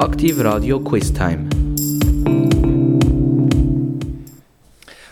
[0.00, 1.46] Aktiv Radio Quiz Time.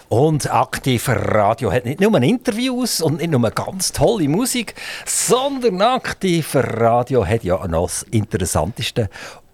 [0.08, 4.74] Und Aktiv Radio hat nicht nur Interviews und nicht nur ganz tolle Musik,
[5.04, 9.10] sondern Aktiv Radio hat ja noch das interessanteste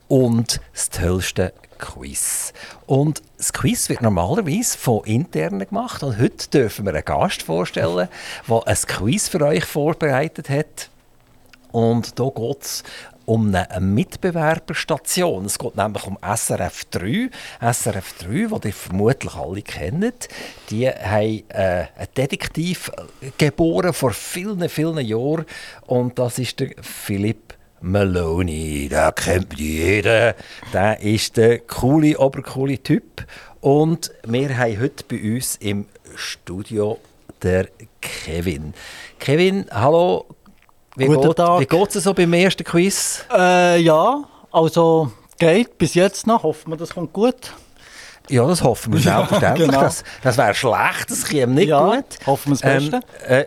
[0.06, 2.52] und das tollste Quiz.
[2.86, 8.08] Und das Quiz wird normalerweise von internen gemacht und heute dürfen wir einen Gast vorstellen,
[8.48, 10.90] der ein Quiz für euch vorbereitet hat.
[11.72, 12.84] Und da geht es
[13.26, 15.44] um eine Mitbewerberstation.
[15.44, 17.30] Es geht nämlich um SRF 3.
[17.60, 20.28] SRF 3, die ihr vermutlich alle kennt,
[20.70, 22.90] die haben äh, einen Detektiv
[23.38, 25.46] geboren vor vielen, vielen Jahren.
[25.86, 28.88] Und das ist der Philipp Maloney.
[28.88, 30.34] Den kennt jeder.
[30.72, 33.26] Der ist der coole, obercoole Typ.
[33.60, 35.86] Und wir haben heute bei uns im
[36.16, 36.98] Studio
[37.42, 37.68] der
[38.00, 38.74] Kevin.
[39.18, 40.26] Kevin, hallo,
[40.96, 43.24] wie Guten geht, geht es so beim ersten Quiz?
[43.32, 46.42] Äh, ja, also geht bis jetzt noch.
[46.42, 47.52] Hoffen wir, das kommt gut.
[48.30, 49.68] Ja, das hoffen wir selbstverständlich.
[49.68, 49.80] genau.
[49.82, 52.04] Das, das wäre schlecht, das käme nicht Ja, gut.
[52.26, 53.00] hoffen wir das Beste.
[53.26, 53.44] äh,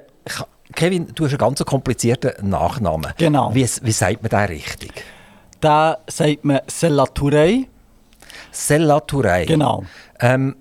[0.75, 3.13] Kevin, du hast einen ganz komplizierten Nachnamen.
[3.17, 3.55] Genau.
[3.55, 4.91] Wie, wie sagt man den richtig?
[5.61, 7.67] Da sagt man Selatourei.
[8.51, 9.45] Sellaturei.
[9.45, 9.83] Genau.
[10.19, 10.55] Ähm,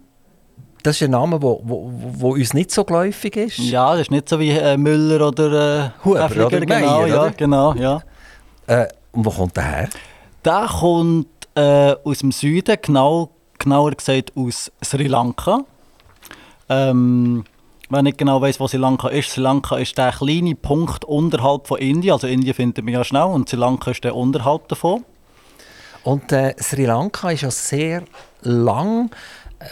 [0.87, 3.59] das ist ein Name, der wo, wo, wo uns nicht so geläufig ist.
[3.59, 7.06] Ja, das ist nicht so wie äh, Müller oder äh, Huber Häfliger, oder genau, Meyer,
[7.09, 7.31] ja, oder?
[7.33, 8.01] genau, ja.
[8.69, 9.89] Äh, und wo kommt der her?
[10.45, 15.65] Der kommt äh, aus dem Süden, genau, genauer gesagt aus Sri Lanka.
[16.69, 17.45] Ähm,
[17.91, 21.67] wer nicht genau weiß, wo Sri Lanka ist, Sri Lanka ist der kleine Punkt unterhalb
[21.67, 22.12] von Indien.
[22.12, 25.05] Also Indien findet man ja schnell und Sri Lanka ist der unterhalb davon.
[26.05, 28.05] Und äh, Sri Lanka ist ja sehr
[28.43, 29.11] lang,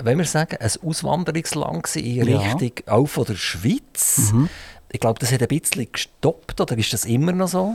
[0.02, 2.38] wenn wir sagen, ein Auswanderungsland in Ja.
[2.38, 4.32] Richtung auch von der Schweiz.
[4.92, 7.74] Ich glaube, das hat ein bisschen gestoppt, oder ist das immer noch so?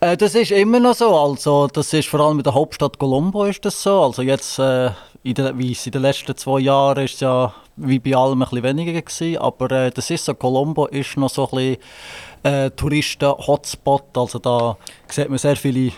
[0.00, 1.16] Äh, das ist immer noch so.
[1.16, 4.02] Also, das ist vor allem in der Hauptstadt Colombo ist das so.
[4.02, 4.90] Also jetzt, äh,
[5.22, 8.42] in der, wie es in den letzten zwei Jahren ist es ja wie bei allem
[8.42, 9.38] ein bisschen weniger gewesen.
[9.38, 11.76] Aber äh, das ist so, Colombo ist noch so ein bisschen
[12.42, 14.16] äh, Touristen-Hotspot.
[14.16, 14.76] Also da
[15.08, 15.92] sieht man sehr viele...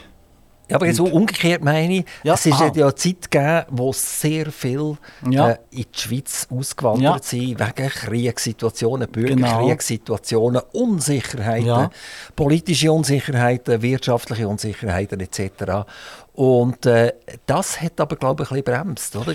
[0.70, 2.72] Ja, aber so umgekehrt meine ich, Ja, es ist aha.
[2.75, 4.97] ja eine Zeit gegeben, wo sehr viel
[5.28, 5.50] Ja.
[5.50, 7.19] äh, in die Schweiz ausgewandert Ja.
[7.22, 9.26] sind, wegen Kriegssituationen, Genau.
[9.48, 11.91] Bürgerkriegssituationen, Unsicherheiten, Ja.
[12.36, 15.84] politische Unsicherheiten, wirtschaftliche Unsicherheiten etc.
[16.34, 17.12] Und äh,
[17.47, 19.34] das hat aber, glaube ich, ein bisschen bremst, oder?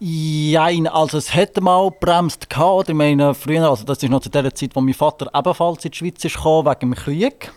[0.00, 2.88] Jein, also es hätte mal gebremst gehabt.
[2.88, 5.92] Ich meine, früher, also das ist noch zu der Zeit, wo mein Vater ebenfalls in
[5.92, 7.52] die Schweiz ist gekommen, wegen dem Krieg,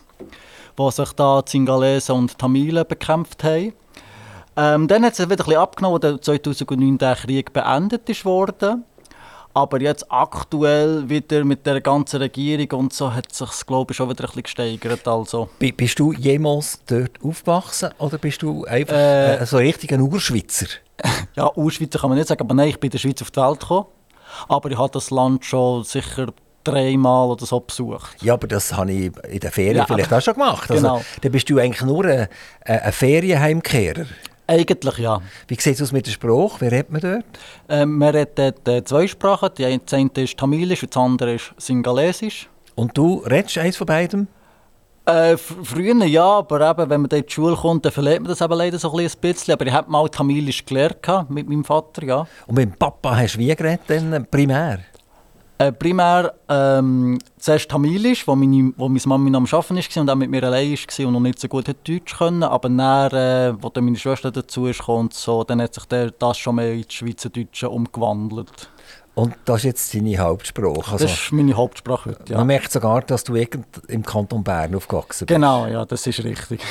[0.78, 3.74] wo sich da die Singalesen und Tamilen bekämpft haben.
[4.56, 8.24] Ähm, dann hat es wieder ein bisschen abgenommen, als dann 2009 der Krieg beendet ist
[8.26, 8.84] worden.
[9.54, 14.08] Aber jetzt aktuell wieder mit der ganzen Regierung und so hat sich glaube ich schon
[14.08, 15.08] wieder ein bisschen gesteigert.
[15.08, 15.50] Also.
[15.58, 20.02] Bi- Bist du jemals dort aufgewachsen oder bist du einfach Äh, äh, so richtig ein
[20.02, 20.68] Urschweizer?
[21.36, 23.40] Ja, Urschweizer kann man nicht sagen, aber nein, ich bin in der Schweiz auf die
[23.40, 23.86] Welt gekommen.
[24.48, 26.28] Aber ich habe das Land schon sicher
[26.72, 28.16] dreimal oder so besucht.
[28.22, 30.70] Ja, aber das habe ich in der Ferien Ja, vielleicht auch schon gemacht.
[30.70, 31.02] Also, Genau.
[31.22, 32.28] Dann bist du eigentlich nur ein,
[32.66, 34.06] ein Ferienheimkehrer.
[34.50, 35.22] Eigentlich ja.
[35.48, 36.62] Wie sieht es aus mit dem Spruch?
[36.62, 37.26] Wie redet man dort?
[37.68, 39.50] Ähm, man redet dort äh, zwei Sprachen.
[39.58, 39.82] Die eine
[40.16, 42.48] ist Tamilisch und die andere ist Singalesisch.
[42.76, 44.28] Und du redest eins von beidem?
[45.06, 48.22] Äh, fr- früher ja, aber eben, wenn man dort in die Schule kommt, dann verliert
[48.22, 49.54] man das eben leider so ein bisschen.
[49.54, 50.98] Aber ich habe mal Tamilisch gelernt
[51.30, 52.28] mit meinem Vater, ja.
[52.46, 54.80] Und mit dem Papa hast du wie geredet, dann äh, primär?
[55.60, 60.16] Äh, primär ähm, zuerst Tamilisch, wo meine, wo meine Mami am Arbeiten war und auch
[60.16, 62.44] mit mir allein war und noch nicht so gut hat Deutsch können.
[62.44, 66.12] Aber dann, äh, wo dann meine Schwester dazu ist und so, dann hat sich der,
[66.12, 68.70] das schon mehr ins Schweizerdeutsche umgewandelt.
[69.16, 70.92] Und das ist jetzt deine Hauptsprache.
[70.92, 72.38] Also, Das ist meine Hauptsprache heute, ja.
[72.38, 75.36] Man merkt sogar, dass du irgend im Kanton Bern aufgewachsen bist.
[75.36, 76.62] Genau, ja, das ist richtig.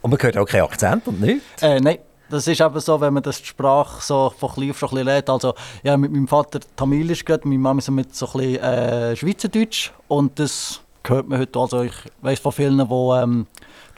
[0.00, 1.62] Und man hört auch keinen Akzent und nichts.
[1.62, 1.98] äh, nein,
[2.28, 4.94] das ist eben so, wenn man das die Sprache so von klein auf schon ein
[4.94, 5.30] bisschen lernt.
[5.30, 9.16] Also, ja, mit meinem Vater Tamilisch geredet, meine Mama so mit so ein bisschen äh,
[9.16, 11.58] Schweizerdeutsch und das hört man heute.
[11.58, 13.46] Also ich weiß von vielen, wo ähm,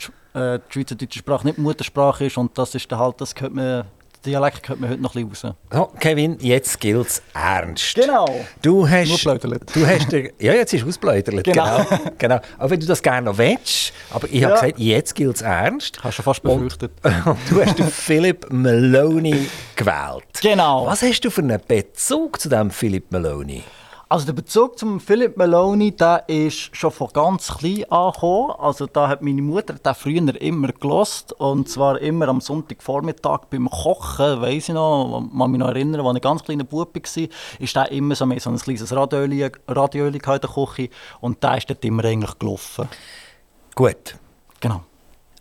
[0.01, 3.53] die, äh, die Schweizerdeutsche Sprache nicht Muttersprache ist und das ist dann halt, das hört
[3.53, 3.85] man,
[4.25, 5.55] Dialekt hört man heute noch ein bisschen raus.
[5.71, 7.95] So, Kevin, jetzt gilt es ernst.
[7.95, 8.45] Genau.
[8.61, 11.43] Du hast, du hast dir, ja, jetzt ist ausbläudert.
[11.43, 11.83] Genau.
[11.85, 12.01] Genau.
[12.17, 12.39] genau.
[12.57, 13.93] Auch wenn du das gerne noch willst.
[14.11, 14.61] Aber ich habe Ja.
[14.61, 16.03] gesagt, jetzt gilt es ernst.
[16.03, 16.91] Hast du fast befürchtet.
[17.25, 20.23] Und du hast den Philip Maloney gewählt.
[20.41, 20.85] Genau.
[20.87, 23.63] Was hast du für einen Bezug zu dem Philip Maloney?
[24.09, 28.53] Also der Bezug zum Philip Maloney, der ist schon von ganz klein angekommen.
[28.57, 33.69] Also da hat meine Mutter den früher immer gelost und zwar immer am Sonntagvormittag beim
[33.69, 37.27] Kochen, weiß ich noch, man mich noch erinnern, als ich ganz kleiner Bub war,
[37.59, 40.89] ist der immer so, ein kleines Radioöli in der Küche
[41.19, 42.87] und der ist dort immer eigentlich gelaufen.
[43.75, 44.15] Gut.
[44.61, 44.83] Genau.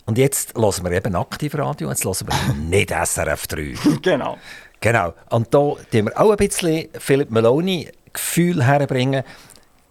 [0.06, 3.74] Und jetzt hören wir eben Aktivradio, jetzt hören wir nicht SRF 3.
[4.02, 4.38] Genau.
[4.80, 5.14] Genau.
[5.30, 9.22] Und da tun wir auch ein bisschen Philipp Meloni Gefühl herbringen.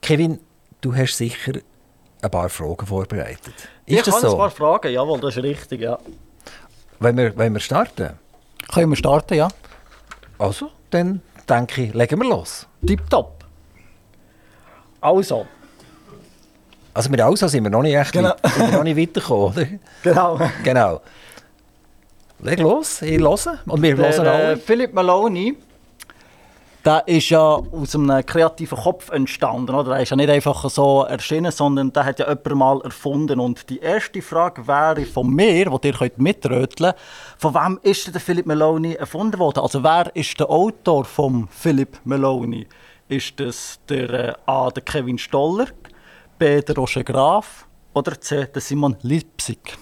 [0.01, 0.39] Kevin,
[0.81, 1.54] du hast sicher
[2.22, 3.54] ein paar Fragen vorbereitet.
[3.86, 4.31] Ist ich das habe so?
[4.33, 5.98] ein paar Fragen, jawohl, das ist richtig, ja.
[7.00, 8.12] Wenn wir, wenn wir starten?
[8.74, 9.48] Können wir starten, ja?
[10.39, 12.68] Also, dann denke ich, legen wir los.
[12.86, 13.44] Tipptopp.
[15.01, 15.45] Also,
[16.94, 18.30] Also mit Ausa sind wir noch nicht echt Genau.
[18.30, 19.68] weit, sind wir noch nicht weitergekommen, oder?
[20.04, 20.39] genau.
[20.63, 21.01] Genau.
[22.39, 23.60] Leg los, ihr hören.
[23.66, 24.57] Und wir hören äh, alle.
[24.57, 25.57] Philipp Maloney,
[26.85, 29.73] der ist ja aus einem kreativen Kopf entstanden.
[29.73, 29.95] Oder?
[29.95, 33.39] Er ist ja nicht einfach so erschienen, sondern der hat ja jemand mal erfunden.
[33.39, 36.95] Und die erste Frage wäre von mir, die ihr könnt mitröteln könnt,
[37.37, 39.59] von wem ist denn der Philipp Maloney erfunden worden?
[39.59, 42.67] Also wer ist der Autor von Philipp Maloney?
[43.07, 44.69] Ist das der äh, A.
[44.69, 45.67] Der Kevin Stoller,
[46.38, 46.61] B.
[46.61, 48.45] Der Roger Graf oder C.
[48.45, 49.77] Der Simon Lipsig?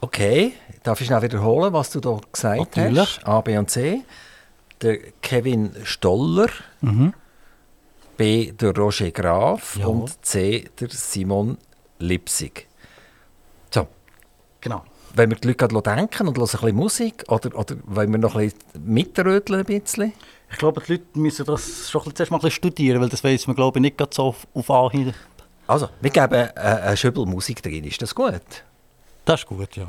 [0.00, 2.98] Okay, darf ich schnell wiederholen, was du da gesagt Natürlich.
[2.98, 3.26] hast?
[3.26, 4.02] A, B und C.
[4.82, 6.48] Der Kevin Stoller,
[8.16, 9.94] B, der Roger Graf Jawohl.
[10.02, 11.56] und C, der Simon
[11.98, 12.66] Lipsig.
[13.72, 13.88] So,
[14.60, 14.84] Genau.
[15.14, 18.18] wenn wir die Leute gerade denken und hören ein bisschen Musik oder, oder wollen wir
[18.18, 20.12] noch ein bisschen mitröteln ein bisschen?
[20.50, 23.08] Ich glaube, die Leute müssen das schon ein bisschen- zuerst mal ein bisschen studieren, weil
[23.08, 25.14] das weiß man, glaube ich, nicht so auf, auf Anhieb.
[25.66, 28.40] Also, wir geben äh, eine Schübbel Musik drin, ist das gut?
[29.24, 29.86] Das ist gut, ja.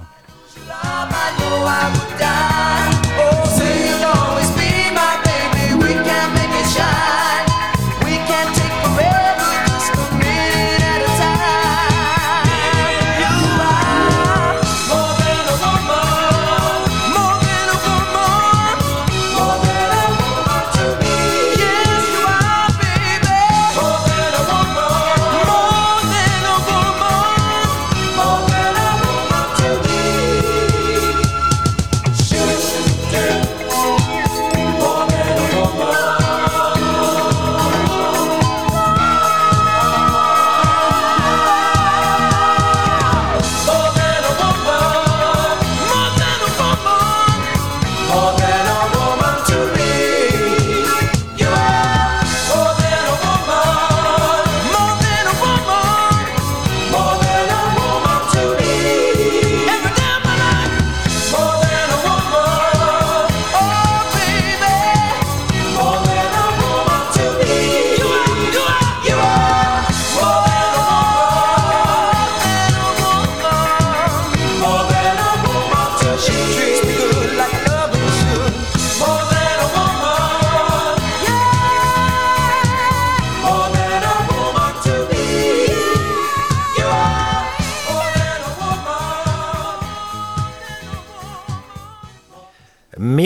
[5.88, 6.37] freak out.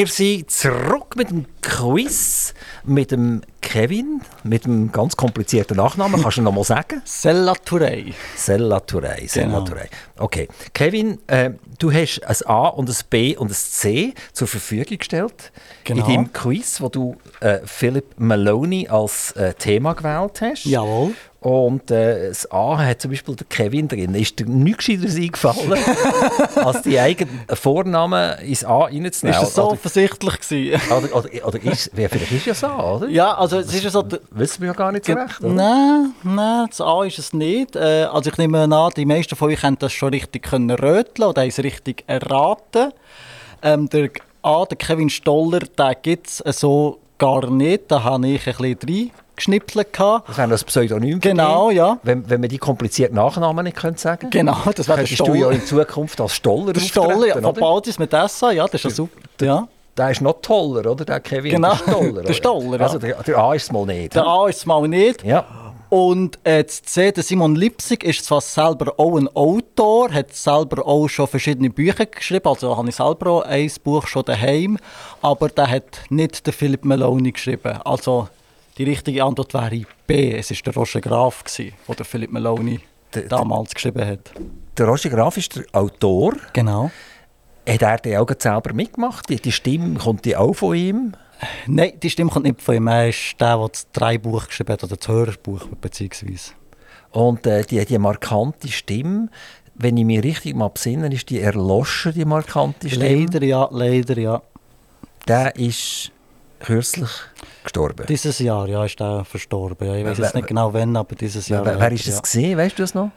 [0.02, 6.20] Wir sind zurück mit dem Quiz mit dem Kevin, mit dem ganz komplizierten Nachnamen.
[6.20, 7.04] Kannst du noch mal sagen?
[7.06, 8.12] Sella Touré.
[8.36, 9.30] Sella Touré.
[9.30, 9.64] Sella Genau.
[9.64, 9.86] Touré.
[10.22, 10.48] Okay.
[10.74, 15.52] Kevin, äh, du hast ein A und ein B und ein C zur Verfügung gestellt.
[15.84, 16.06] Genau.
[16.08, 20.66] In deinem Quiz, wo du äh, Philip Maloney als äh, Thema gewählt hast.
[20.66, 21.14] Jawohl.
[21.40, 24.14] Und äh, das A hat zum Beispiel der Kevin drin.
[24.14, 25.80] Ist dir nichts Gescheiteres eingefallen,
[26.56, 29.40] als die eigenen Vornamen ins A reinzunehmen?
[29.42, 30.80] Ist das so Oder, offensichtlich gewesen?
[30.96, 33.08] oder, oder, oder ist, wer- vielleicht ist ja so, oder?
[33.10, 34.04] ja, also es ist ja so...
[34.30, 35.52] Wissen wir ja gar nicht so recht, oder?
[35.52, 37.76] Nein, nein, das A ist es nicht.
[37.76, 41.28] Äh, also ich nehme an, die meisten von euch haben das schon richtig können röteln
[41.30, 42.92] oder haben es richtig erraten.
[43.64, 44.10] Ähm, der
[44.44, 47.92] A, der Kevin Stoller, den gibt es so gar nicht.
[47.92, 49.88] Da habe ich ein bisschen reingeschnippelt.
[50.00, 51.20] Das wäre das Pseudonym.
[51.20, 51.98] Genau, ja.
[52.04, 55.34] Wenn, wenn man die komplizierten Nachnamen nicht könnte sagen Genau, das wäre der könntest du
[55.34, 55.52] ja Stoller.
[55.52, 57.54] in Zukunft als Stoller Der Stoller, ja, von?
[57.54, 59.20] Baldis mit SA, ja, das ist ja super.
[59.42, 59.68] Ja.
[59.98, 61.04] Der ist noch toller, oder?
[61.06, 62.22] Der Kevin, Genau, der Stoller.
[62.24, 62.34] der?
[62.34, 62.86] Stoller, ja.
[62.86, 64.16] Also der, der A ist es mal nicht.
[64.16, 64.26] Der?
[64.26, 65.24] A ist es mal nicht.
[65.24, 65.46] Ja.
[65.92, 71.10] Und äh, C, der Simon Lipsig, ist zwar selber auch ein Autor, hat selber auch
[71.10, 74.78] schon verschiedene Bücher geschrieben, also habe ich selber auch ein Buch schon daheim,
[75.22, 77.78] aber der hat nicht der Philipp Meloni geschrieben.
[77.84, 78.30] Also
[78.78, 82.80] die richtige Antwort wäre B, es ist der Roger Graf, gewesen, der der Philipp Meloni
[83.14, 84.32] Der- damals geschrieben hat.
[84.78, 86.36] Der Roger Graf ist der Autor.
[86.54, 86.90] Genau.
[87.68, 89.28] Hat er die auch gerade selber mitgemacht?
[89.28, 91.12] Die, die Stimme kommt die auch von ihm?
[91.68, 94.84] Nein, die Stimme kommt nicht von ihm, er ist der, der das Dreibuch geschrieben hat,
[94.84, 96.52] oder das Hörbuch beziehungsweise.
[97.12, 99.30] Und äh, die, die markante Stimme,
[99.76, 103.26] wenn ich mich richtig mal besinne, ist die erloschen, die markante Stimme.
[103.26, 104.42] Leider ja, leider ja.
[105.28, 106.12] Der ist
[106.60, 107.10] kürzlich
[107.64, 108.06] gestorben.
[108.08, 109.88] Dieses Jahr ja, ist er verstorben.
[109.88, 111.66] Ja, ich weiß jetzt nicht genau wann, aber dieses Jahr.
[111.66, 112.12] wer, wer ist ja.
[112.12, 112.58] das gesehen?
[112.58, 113.12] Weißt du das noch?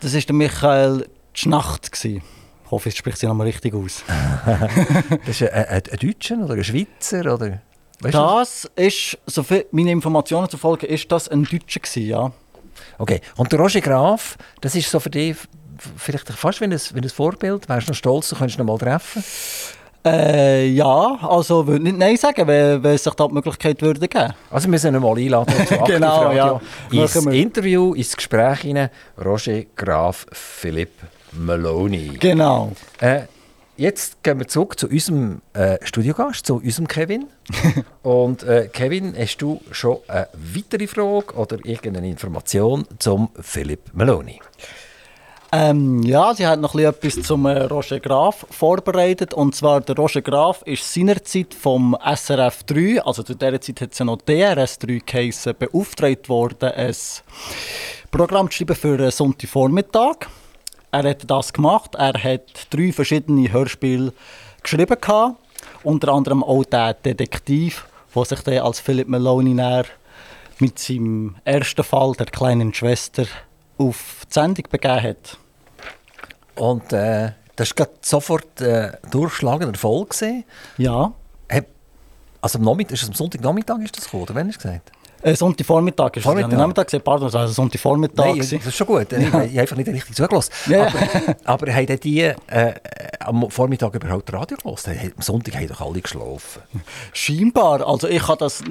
[0.00, 1.06] Das ist der Michael
[1.36, 1.92] die Nacht.
[1.92, 2.22] Gewesen.
[2.68, 4.04] Ich hoffe, ich spreche sie nochmal richtig aus.
[5.26, 7.20] Das ist ein, ein, ein Deutscher oder ein Schweizer?
[7.20, 7.62] Oder?
[8.00, 12.30] Weißt du Das ist, so viel meine Informationen zufolge, ist das ein Deutscher gewesen, ja.
[12.98, 13.22] Okay.
[13.36, 15.36] Und der Roger Graf, das ist so für dich
[15.96, 17.66] vielleicht fast wie ein, wie ein Vorbild.
[17.70, 19.24] Wärst du noch stolz, du könntest ihn noch mal treffen?
[20.04, 24.34] Äh, ja, also würde nicht Nein sagen, wenn, wenn sich da die Möglichkeit würde geben.
[24.50, 26.60] Also wir müssen ihn mal einladen zu Genau, Radio.
[26.92, 27.02] ja.
[27.02, 27.16] Ins.
[27.16, 28.90] Interview, ins Gespräch hinein.
[29.24, 30.92] Roger Graf Philipp
[31.32, 32.16] Maloney.
[32.18, 32.72] Genau.
[33.00, 33.22] Äh,
[33.76, 37.26] jetzt gehen wir zurück zu unserem äh, Studiogast, zu unserem Kevin.
[38.02, 44.40] Und äh, Kevin, hast du schon eine weitere Frage oder irgendeine Information zum Philipp Maloney?
[45.50, 49.32] Ähm, ja, sie hat noch etwas zum äh, Roger Graf vorbereitet.
[49.32, 53.92] Und zwar, der Roger Graf ist seinerzeit vom SRF 3, also zu dieser Zeit hat
[53.92, 56.94] es ja noch DRS 3 geheissen, beauftragt worden, ein
[58.10, 60.28] Programm zu schreiben für einen Sonntagvormittag.
[60.90, 61.94] Er hat das gemacht.
[61.94, 64.12] Er hat drei verschiedene Hörspiele
[64.62, 64.96] geschrieben.
[65.00, 65.36] Gehabt.
[65.82, 69.84] Unter anderem auch der Detektiv, der sich dann als Philip Maloney näher
[70.58, 73.26] mit seinem ersten Fall, der kleinen Schwester,
[73.76, 75.38] auf die Sendung begeben hat.
[76.56, 80.10] Und äh, das war sofort äh, durchschlagender Erfolg.
[80.10, 80.44] gewesen.
[80.78, 81.12] Ja.
[82.40, 84.92] Also am, Nachmittag, ist es am Sonntagnachmittag ist das gekommen, oder wann hast du gesagt?
[85.22, 86.52] Äh, Sonntagvormittag ist Vormittag?
[86.52, 86.58] es.
[86.58, 88.26] Nachmittag pardon, also Sonntagvormittag.
[88.26, 89.12] Nein, das ist schon gut.
[89.12, 90.52] Ich, ich habe einfach nicht richtig zugelassen.
[90.68, 90.86] Ja.
[90.86, 92.74] Aber, aber haben die äh,
[93.20, 94.94] am Vormittag überhaupt Radio gelassen?
[95.16, 96.62] Am Sonntag haben doch alle geschlafen.
[97.12, 97.86] Scheinbar.
[97.86, 98.62] Also ich kann das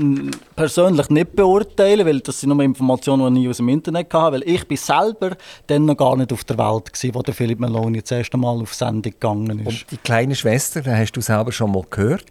[0.55, 4.33] persönlich nicht beurteilen, weil das sind nur Informationen, die ich aus dem Internet hatte.
[4.33, 5.35] Weil ich bin selber
[5.67, 8.61] dann noch gar nicht auf der Welt gewesen, wo der Philipp Maloney das erste Mal
[8.61, 9.67] auf Sendung gegangen ist.
[9.67, 12.25] Und die kleine Schwester, hast du selber schon mal gehört?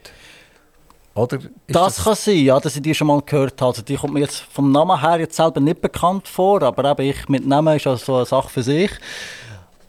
[1.16, 3.70] Oder ist das, kann sein, ja, dass ich die schon mal gehört habe.
[3.70, 7.10] Also die kommt mir jetzt vom Namen her jetzt selber nicht bekannt vor, aber eben
[7.10, 8.90] ich mit Namen ist ja so eine Sache für sich.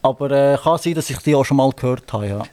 [0.02, 2.44] Aber äh, kann sein, dass ich die auch schon mal gehört habe, ja.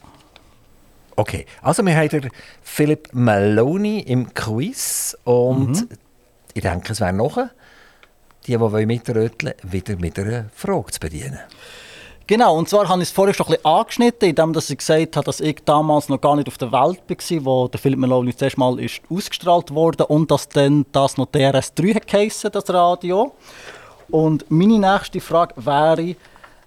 [1.14, 2.30] Okay, also wir haben
[2.62, 5.86] Philipp Maloney im Quiz und
[6.52, 7.36] ich denke, es wäre noch
[8.46, 11.38] die, die wollen mitröteln wieder mit einer Frage zu bedienen.
[12.26, 15.26] Genau, und zwar habe ich es vorher schon ein bisschen angeschnitten, indem ich gesagt habe,
[15.26, 18.40] dass ich damals noch gar nicht auf der Welt war, wo der Philipp Maloney das
[18.40, 23.34] erste Mal ist ausgestrahlt wurde und dass dann das noch DRS3 hat geheissen, das Radio.
[24.08, 26.16] Und meine nächste Frage wäre,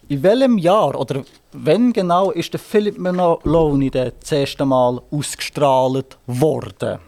[0.08, 1.24] in welchem Jahr oder
[1.54, 7.00] wann genau ist der Philipp Maloney dann das erste Mal ausgestrahlt worden?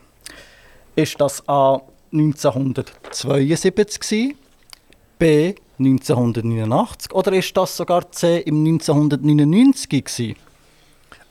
[0.95, 4.35] Ist das A 1972 gewesen,
[5.19, 10.35] B 1989 oder ist das sogar C im 1999 gewesen?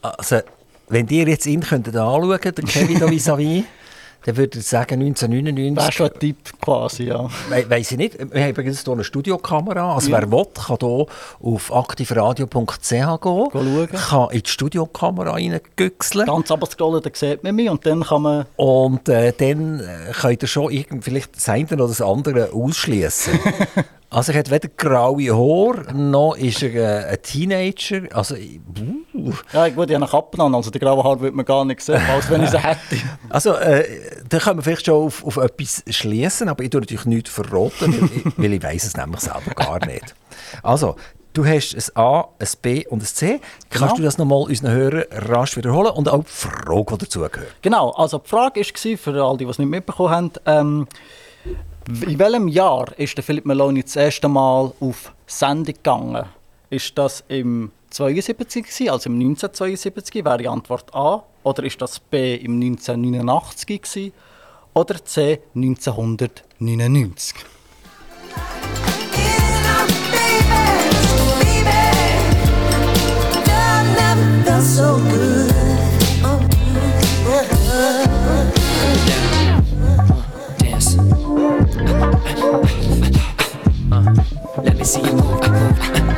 [0.03, 0.41] Also,
[0.89, 3.65] wenn ihr jetzt ihn könntet anschauen den Kevin da vis-à-vis,
[4.25, 5.95] dann würde ich sagen Wäre 1999.
[5.95, 7.29] schon ein Tipp quasi, ja.
[7.49, 8.19] We weiss ich nicht.
[8.19, 9.95] Wir haben übrigens hier eine Studiokamera.
[9.95, 11.07] Also wer will, kann hier
[11.41, 13.11] auf aktivradio.ch gehen.
[13.21, 13.89] schauen.
[13.89, 16.27] Kann in die Studiokamera reingüchseln.
[16.27, 18.47] Ganz runterscrollen, dann sieht man mich und dann kann man...
[18.57, 23.39] Und äh, dann äh, könnt ihr schon vielleicht das eine oder das andere ausschließen.
[24.11, 26.75] also er hat weder graue Haar, noch ist er
[27.09, 28.03] äh, ein Teenager.
[28.15, 29.33] Also, uh.
[29.53, 31.81] Ja, ich würde ja eine Kappe an, also die grauen Haare würde man gar nicht
[31.83, 32.79] sehen, als wenn ich sie hätte.
[33.29, 33.85] also äh,
[34.29, 37.71] da können wir vielleicht schon auf, auf etwas schließen, aber ich tue natürlich nichts verraten,
[38.01, 40.15] weil, ich- weil ich weiß es nämlich selber gar nicht.
[40.63, 40.97] Also,
[41.35, 43.41] du hast ein A, ein B und ein C.
[43.71, 43.97] Kannst Genau.
[43.97, 47.55] du das nochmal unseren Hörern rasch wiederholen und auch die Frage, die dazugehört?
[47.63, 50.87] Genau, also die Frage war, für all die, die es nicht mitbekommen haben, ähm,
[51.89, 56.27] in welchem Jahr ist der Philipp Maloney das erste Mal auf Sendung gegangen?
[56.69, 61.23] Ist das im 72 gewesen, also im 1972, wäre die Antwort A.
[61.45, 64.13] Oder ist das B im 1989 gewesen?
[64.75, 67.37] Oder C 1999?
[74.61, 75.48] So good.
[84.63, 85.41] Let me see you move.
[85.41, 86.15] Let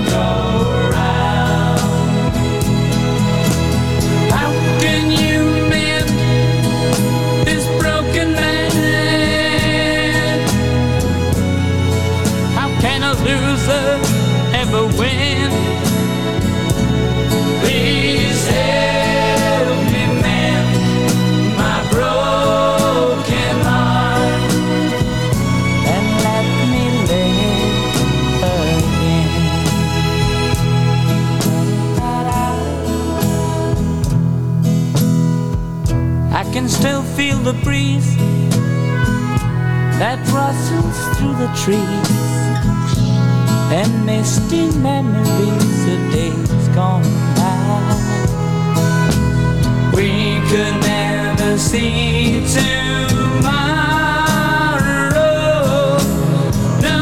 [36.71, 38.15] still feel the breeze
[39.99, 42.09] that rustles through the trees
[43.71, 47.03] and misty memories of days gone
[47.35, 47.51] by.
[49.93, 53.51] We could never see tomorrow.
[56.81, 57.01] No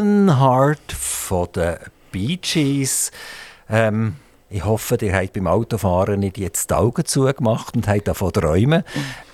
[0.00, 1.76] Heart von den
[2.10, 3.10] Bee Gees.
[3.68, 4.16] Ähm,
[4.48, 8.82] ich hoffe, ihr habt beim Autofahren nicht jetzt die Augen zugemacht und habt davon träumen,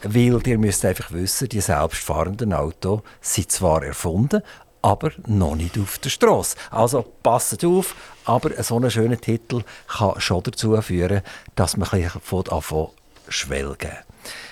[0.02, 4.42] weil ihr müsst einfach wissen, die selbstfahrenden Autos sind zwar erfunden,
[4.83, 6.57] aber noch nicht auf der Straße.
[6.70, 11.22] Also passt auf, aber so ein schöner Titel kann schon dazu führen,
[11.55, 12.88] dass man ein bisschen von anfangen
[13.29, 13.92] schwelgen.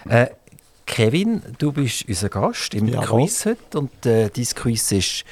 [0.08, 0.28] Äh,
[0.86, 3.22] Kevin, du bist unser Gast im Jawohl.
[3.22, 5.24] Quiz heute und äh, dein Quiz ist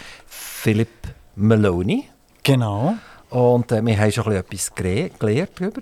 [0.63, 0.89] Philip
[1.35, 2.09] Maloney.
[2.45, 2.95] Genau.
[3.31, 5.81] Und äh, wir haben schon etwas gelernt darüber.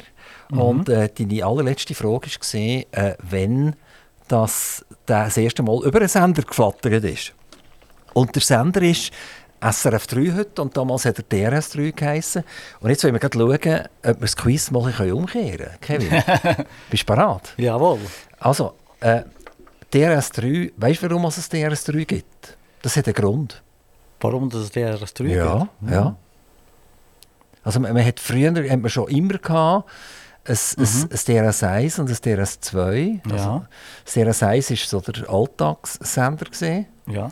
[0.52, 2.60] Und äh, deine allerletzte Frage war,
[3.04, 3.76] äh, wenn
[4.26, 7.34] das, das erste Mal über einen Sender geflattert ist.
[8.14, 9.12] Und der Sender ist
[9.60, 12.42] SRF 3 heute und damals hat er DRS3 geheissen.
[12.80, 13.62] Und jetzt wollen wir schauen, ob
[14.02, 16.08] wir das Quiz mal umkehren können.
[16.08, 17.52] Kevin, bist du bereit?
[17.58, 17.98] Jawohl.
[18.38, 19.24] Also, äh,
[19.92, 22.56] DRS3, weißt du, warum es ein DRS3 gibt?
[22.80, 23.62] Das hat einen Grund.
[24.20, 25.92] Warum das DRS3 Ja, gibt?
[25.92, 26.16] ja.
[27.62, 29.88] Also man, man hat früher hat man schon immer gehabt,
[30.44, 33.20] ein, ein, ein DRS1 und ein DRS2.
[33.30, 33.66] Also, Ja.
[34.04, 36.44] das DRS1 war so der Alltagssender.
[36.46, 36.86] Gewesen.
[37.06, 37.30] Ja.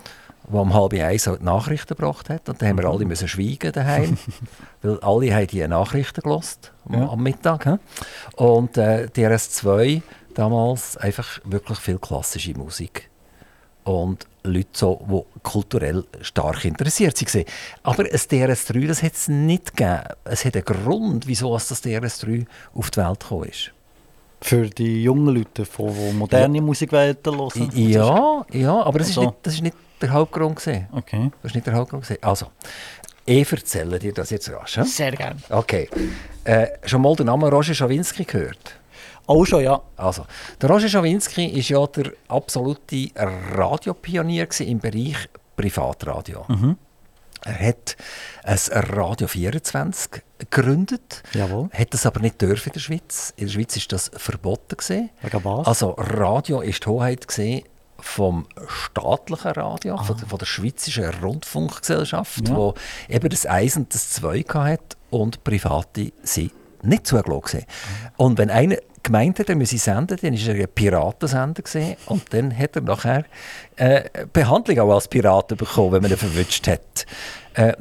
[0.50, 2.48] der um halb eins halt Nachrichten gebracht hat.
[2.48, 4.16] Und dann haben wir alle müssen schweigen daheim,
[4.82, 7.08] weil alle haben die Nachrichten gelost am, Ja.
[7.08, 7.64] am Mittag.
[7.66, 7.76] hä?
[8.36, 10.02] Und äh, die RS2
[10.34, 13.08] damals einfach wirklich viel klassische Musik
[13.88, 15.00] und Leute, so,
[15.34, 17.44] die kulturell stark interessiert waren.
[17.82, 20.00] Aber ein DRS3, das hat es nicht gegeben.
[20.24, 23.72] Es hat einen Grund, wieso es das DRS3 auf die Welt gekommen ist.
[24.40, 27.70] Für die jungen Leute, die die moderne Musikwelt hören.
[27.74, 30.56] Ja, ja, aber das ist Also- nicht, das ist nicht der Hauptgrund.
[30.56, 30.86] Gewesen.
[30.92, 31.30] Okay.
[31.42, 32.04] Das ist nicht der Hauptgrund.
[32.04, 32.22] gewesen.
[32.22, 32.46] Also,
[33.26, 34.76] ich erzähle dir das jetzt rasch.
[34.78, 34.82] hä?
[34.84, 35.40] Sehr gerne.
[35.50, 35.88] Okay.
[36.44, 38.76] Äh, schon mal den Namen Roger Schawinski gehört?
[39.28, 39.80] Auch schon, ja.
[39.96, 40.26] Also,
[40.60, 46.44] der Roger Schawinski ist ja der absolute Radiopionier im Bereich Privatradio.
[47.44, 47.96] Er hat
[48.42, 48.58] ein
[48.90, 51.68] Radio 24 gegründet, Jawohl.
[51.72, 53.32] hat das aber nicht dürfen in der Schweiz.
[53.36, 55.10] In der Schweiz ist das verboten gewesen.
[55.22, 55.66] Wegen was?
[55.68, 57.62] Also Radio ist die Hoheit gewesen
[58.00, 62.56] vom staatlichen Radio, von, der, von der Schweizerischen Rundfunkgesellschaft, Ja.
[62.56, 62.74] wo
[63.08, 66.52] eben das Eins und das Zwei hat und Private sind
[66.84, 67.64] nicht zugelassen.
[68.16, 72.32] Und wenn einer gemeint hat, er müsse senden, dann war er ein Piratensender gewesen, und
[72.32, 73.24] dann hat er nachher
[73.76, 77.06] äh, Behandlung auch als Pirat bekommen, wenn man ihn verwünscht hat.
[77.54, 77.72] Äh,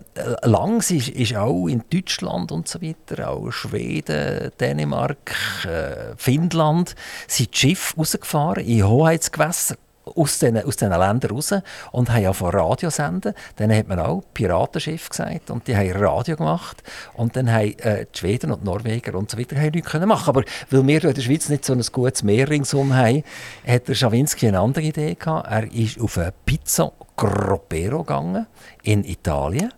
[0.44, 6.96] lang ist, ist auch in Deutschland und so weiter, auch Schweden, Dänemark, äh, Finnland,
[7.28, 9.76] sind Schiffe rausgefahren in Hoheitsgewässer
[10.16, 11.54] aus diesen, aus diesen Ländern raus
[11.92, 13.34] und haben ja von Radio senden.
[13.56, 18.06] Dann hat man auch Piratenschiff gesagt und die haben Radio gemacht und dann haben äh,
[18.14, 20.30] die Schweden und Norweger und so weiter haben nichts können machen.
[20.30, 23.24] Aber weil wir in der Schweiz nicht so ein gutes Meer ringsum haben,
[23.66, 25.48] hat der Schawinski eine andere Idee gehabt.
[25.50, 28.46] Er ist auf eine Pizza Groppero gegangen
[28.84, 29.74] in Italien,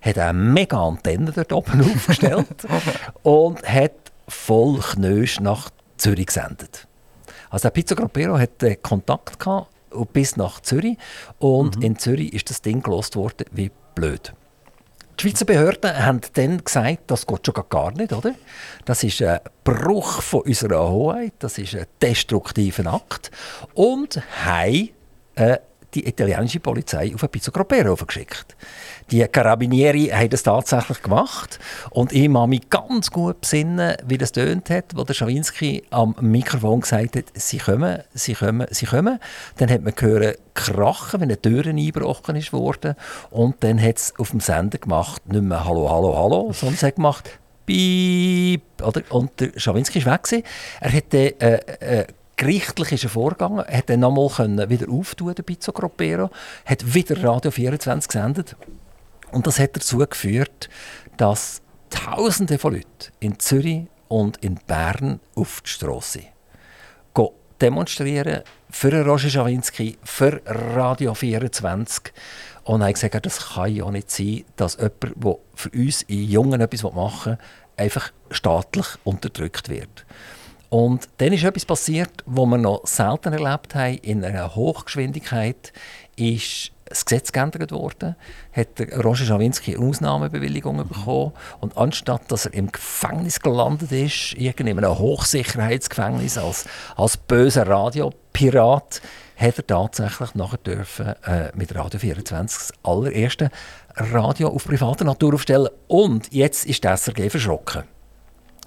[0.00, 2.66] hat eine mega Antenne dort oben aufgestellt
[3.22, 3.92] und hat
[4.28, 6.86] voll Knösch nach Zürich gesendet.
[7.50, 9.38] Also der Pizza Groppero hatte Kontakt
[10.12, 10.96] bis nach Zürich
[11.38, 14.32] und in Zürich ist das Ding gelost worden wie blöd.
[15.18, 18.34] Die Schweizer Behörden haben dann gesagt, das geht schon gar nicht, oder?
[18.84, 23.30] Das ist ein Bruch von unserer Hoheit, das ist ein destruktiver Akt
[23.74, 24.90] und haben
[25.36, 25.58] äh,
[25.94, 28.56] die italienische Polizei auf ein Pizzo Groppero geschickt.
[29.10, 31.58] Die Carabinieri haben das tatsächlich gemacht
[31.90, 36.14] und ich kann mich ganz gut besinnen, wie das tönt hat, wo der Schawinski am
[36.20, 39.18] Mikrofon gesagt hat, sie kommen, sie kommen, sie kommen.
[39.58, 44.30] Dann hat man gehört krachen, wenn eine Tür eingebrochen ist und dann hat es auf
[44.30, 49.02] dem Sender gemacht, nicht mehr «Hallo, hallo, hallo», sondern es hat gemacht «Piep», oder?
[49.10, 50.44] Und der Schawinski ist weg.
[50.80, 55.72] Er hat äh, äh, Gerichtlich ist er vorgegangen, hat dann nochmal wieder auftun, der Pizzo
[55.72, 56.30] Groppero,
[56.66, 58.56] hat wieder Radio 24 gesendet.
[59.30, 60.68] Und das hat dazu geführt,
[61.16, 66.26] dass Tausende von Leuten in Zürich und in Bern auf die sind.
[67.14, 72.12] Go demonstrieren für Roger Schawinski, für Radio 24.
[72.64, 76.60] Und hat gesagt, das kann ja nicht sein, dass jemand, der für uns in Jungen
[76.60, 77.38] etwas machen will,
[77.76, 80.04] einfach staatlich unterdrückt wird.
[80.68, 83.98] Und dann ist etwas passiert, was wir noch selten erlebt haben.
[83.98, 85.72] In einer Hochgeschwindigkeit
[86.16, 88.14] ist das Gesetz geändert worden,
[88.52, 94.34] hat der Roger Schawinski eine Ausnahmebewilligung bekommen und anstatt dass er im Gefängnis gelandet ist,
[94.34, 99.00] in einem Hochsicherheitsgefängnis als, als böser Radiopirat,
[99.36, 103.50] hat er tatsächlich nachher dürfen, äh, mit Radio 24 das allererste
[103.96, 107.84] Radio auf privater Natur aufstellen und jetzt ist der SRG verschrocken.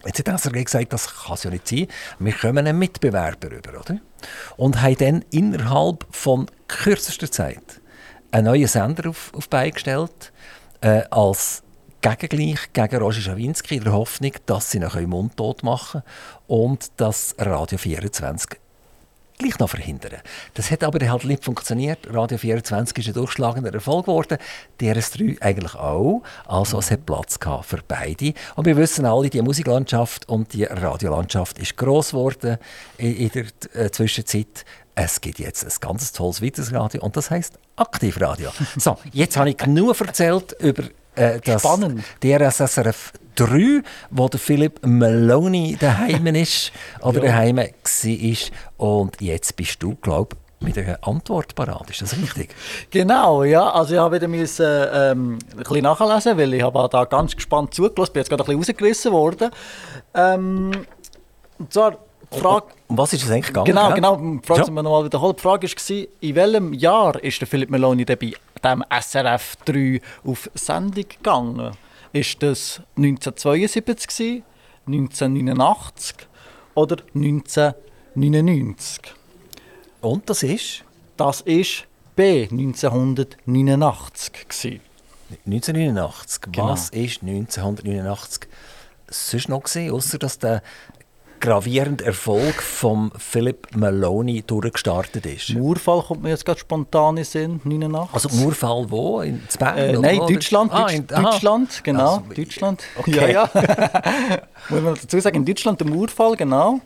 [0.06, 1.88] Jetzt hat SRG gesagt, das kann es ja nicht sein.
[2.20, 4.00] Wir kommen einen Mitbewerber über, oder?
[4.56, 7.82] Und haben dann innerhalb von kürzester Zeit
[8.32, 10.32] einen neuen Sender auf, auf die Beine gestellt,
[10.82, 11.64] äh, als
[12.02, 17.36] Gegengleich gegen Roger Schawinski, in der Hoffnung, dass sie ihn mundtot machen können und dass
[17.40, 18.60] Radio 24
[19.38, 20.21] gleich noch verhindern.
[20.56, 22.00] Das hat aber halt nicht funktioniert.
[22.12, 24.38] Radio 24 ist ein durchschlagender Erfolg geworden.
[24.80, 26.23] DRS3 eigentlich auch.
[26.45, 28.34] Also es hat Platz gehabt für beide.
[28.56, 32.58] Und wir wissen alle, die Musiklandschaft und die Radiolandschaft ist gross geworden
[32.97, 34.65] in, der äh, Zwischenzeit.
[34.95, 38.50] Es gibt jetzt ein ganz tolles weiteres Radio und das heißt Aktivradio.
[38.78, 40.84] so, jetzt habe ich genug erzählt über
[41.18, 42.04] äh, das Spannend.
[42.24, 47.68] DRS-SRF 3, wo der Philipp Maloney daheim ist oder daheim war.
[48.78, 51.90] Und jetzt bist du, glaube ich, mit einer Antwort parat.
[51.90, 52.56] Ist das richtig?
[52.90, 53.70] Genau, ja.
[53.70, 57.74] Also ich habe wieder müssen, ähm, ein bisschen nachlesen, weil ich habe da ganz gespannt
[57.74, 59.52] zugelassen, bin jetzt gerade ein bisschen rausgerissen worden.
[60.16, 60.72] Ähm,
[61.60, 61.98] und zwar
[62.34, 62.68] die Frage...
[62.88, 63.66] Um was ist es eigentlich gegangen?
[63.66, 64.16] Genau, genau.
[64.18, 64.70] Die Frage Ja.
[64.82, 65.36] nochmal wiederholen.
[65.36, 70.02] Die Frage war, in welchem Jahr ist der Philipp Meloni dann bei dem SRF 3
[70.26, 71.72] auf Sendung gegangen?
[72.13, 74.44] Ist das 1972, gewesen,
[74.88, 76.16] 1989
[76.76, 79.02] oder 1999?
[80.02, 80.84] Und das ist?
[81.18, 81.86] Das ist
[82.16, 84.82] B 1989 gewesen.
[85.46, 86.42] 1989.
[86.52, 86.70] Genau.
[86.70, 88.48] Was ist 1989
[89.10, 90.62] sonst noch gesehen, außer dass der
[91.39, 95.50] gravierende Erfolg von Philip Maloney durchgestartet ist?
[95.54, 98.13] Murfall kommt mir jetzt gerade spontan in Sinn, 89.
[98.13, 99.21] Also Murfall wo?
[99.21, 99.78] In Bern?
[99.78, 100.28] Äh, nein, wo?
[100.28, 101.08] Deutschland, Ah, in.
[101.08, 102.84] Deutschland, genau, Also, Deutschland.
[102.97, 103.12] okay.
[103.12, 103.50] Ja, ja.
[104.69, 106.80] Muss man dazu sagen, in Deutschland der Murfall, genau.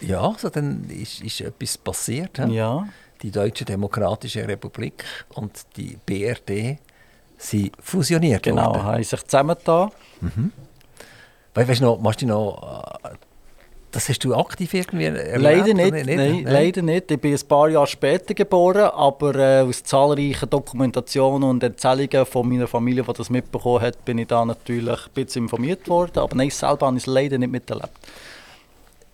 [0.00, 2.38] Ja, also dann ist, ist etwas passiert.
[2.38, 2.46] hä?
[2.52, 2.86] Ja.
[3.22, 5.04] Die Deutsche Demokratische Republik
[5.34, 6.78] und die BRD
[7.38, 8.82] sind fusioniert Genau, worden.
[8.82, 9.90] haben sich zusammengetan.
[10.20, 10.30] Weil,
[11.54, 13.08] weißt du noch, machst du noch, äh,
[13.90, 15.42] das hast du aktiv irgendwie erlebt?
[15.42, 17.10] Leider oder nicht, nein, leider nicht.
[17.10, 22.48] Ich bin ein paar Jahre später geboren, aber äh, aus zahlreichen Dokumentationen und Erzählungen von
[22.48, 26.18] meiner Familie, die das mitbekommen hat, bin ich da natürlich ein bisschen informiert worden.
[26.20, 27.90] Aber nein, selber habe ich es leider nicht miterlebt.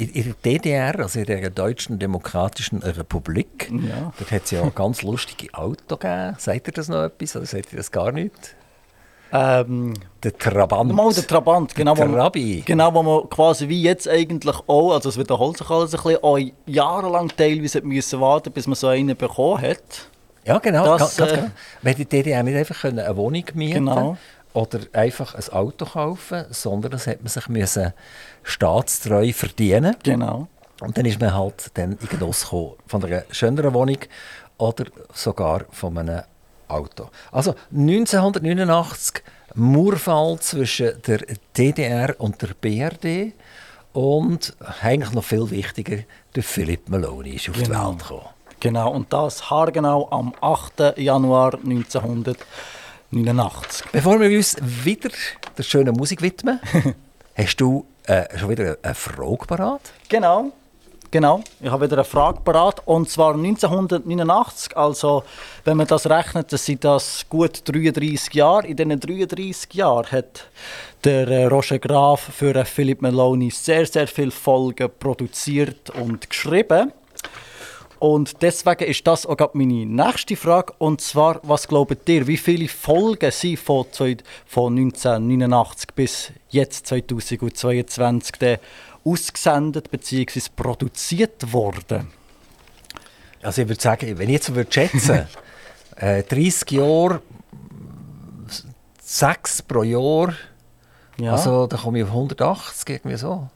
[0.00, 4.12] In, in der DDR, also in der Deutschen Demokratischen Republik, Ja.
[4.16, 6.36] dort hat es ja ganz lustige Autos gegeben.
[6.38, 8.54] Sagt ihr das noch etwas oder sagt ihr das gar nicht?
[9.32, 10.92] Ähm, Der Trabant.
[10.92, 11.94] Mal der Trabant, genau.
[11.94, 12.62] Trabi.
[12.64, 16.22] Genau, wo man quasi wie jetzt eigentlich auch, also es wiederholt sich alles ein bisschen,
[16.22, 20.08] auch jahrelang teilweise müssen warten, bis man so einen bekommen hat.
[20.44, 20.96] Ja, genau.
[20.96, 21.50] Das, ganz, ganz äh.
[21.82, 24.16] Wenn die DDR nicht einfach eine Wohnung mieten Genau.
[24.54, 27.92] oder einfach ein Auto kaufen, sondern das hat man sich müssen
[28.44, 29.94] staatstreu verdienen.
[30.02, 30.48] Genau.
[30.80, 33.98] Und dann ist man halt dann in Genuss gekommen von einer schöneren Wohnung
[34.56, 36.22] oder sogar von einem
[36.68, 37.08] Auto.
[37.32, 39.22] Also 1989
[39.54, 41.20] Murfall zwischen der
[41.56, 43.32] DDR und der BRD
[43.92, 45.98] und eigentlich noch viel wichtiger,
[46.36, 47.90] der Philipp Maloney ist auf die Genau.
[47.90, 48.26] Welt gekommen.
[48.60, 50.98] Genau, und das haargenau am 8.
[50.98, 53.86] Januar 1989.
[53.92, 55.10] Bevor wir uns wieder
[55.56, 56.60] der schönen Musik widmen,
[57.36, 59.80] hast du äh, schon wieder eine Frage parat?
[60.08, 60.52] Genau,
[61.10, 61.42] genau.
[61.60, 62.82] Ich habe wieder eine Frage parat.
[62.86, 64.76] Und zwar 1989.
[64.76, 65.22] Also,
[65.64, 68.66] wenn man das rechnet, dann sind das gut 33 Jahre.
[68.66, 70.48] In diesen 33 Jahren hat
[71.04, 76.92] der äh, Roger Graf für äh, Philip Maloney sehr, sehr viele Folgen produziert und geschrieben.
[78.00, 80.72] Und deswegen ist das auch meine nächste Frage.
[80.78, 86.86] Und zwar, was glaubt ihr, wie viele Folgen sind von, zwei- von 1989 bis jetzt
[86.86, 88.58] 2022 denn
[89.12, 90.40] ausgesendet bzw.
[90.54, 92.08] produziert worden?
[93.42, 95.26] Also ich würde sagen, wenn ich jetzt würde schätzen,
[95.96, 97.22] äh, 30 Jahre,
[99.00, 100.34] 6 pro Jahr,
[101.18, 101.32] Ja.
[101.32, 103.48] also da komme ich auf 180, irgendwie so.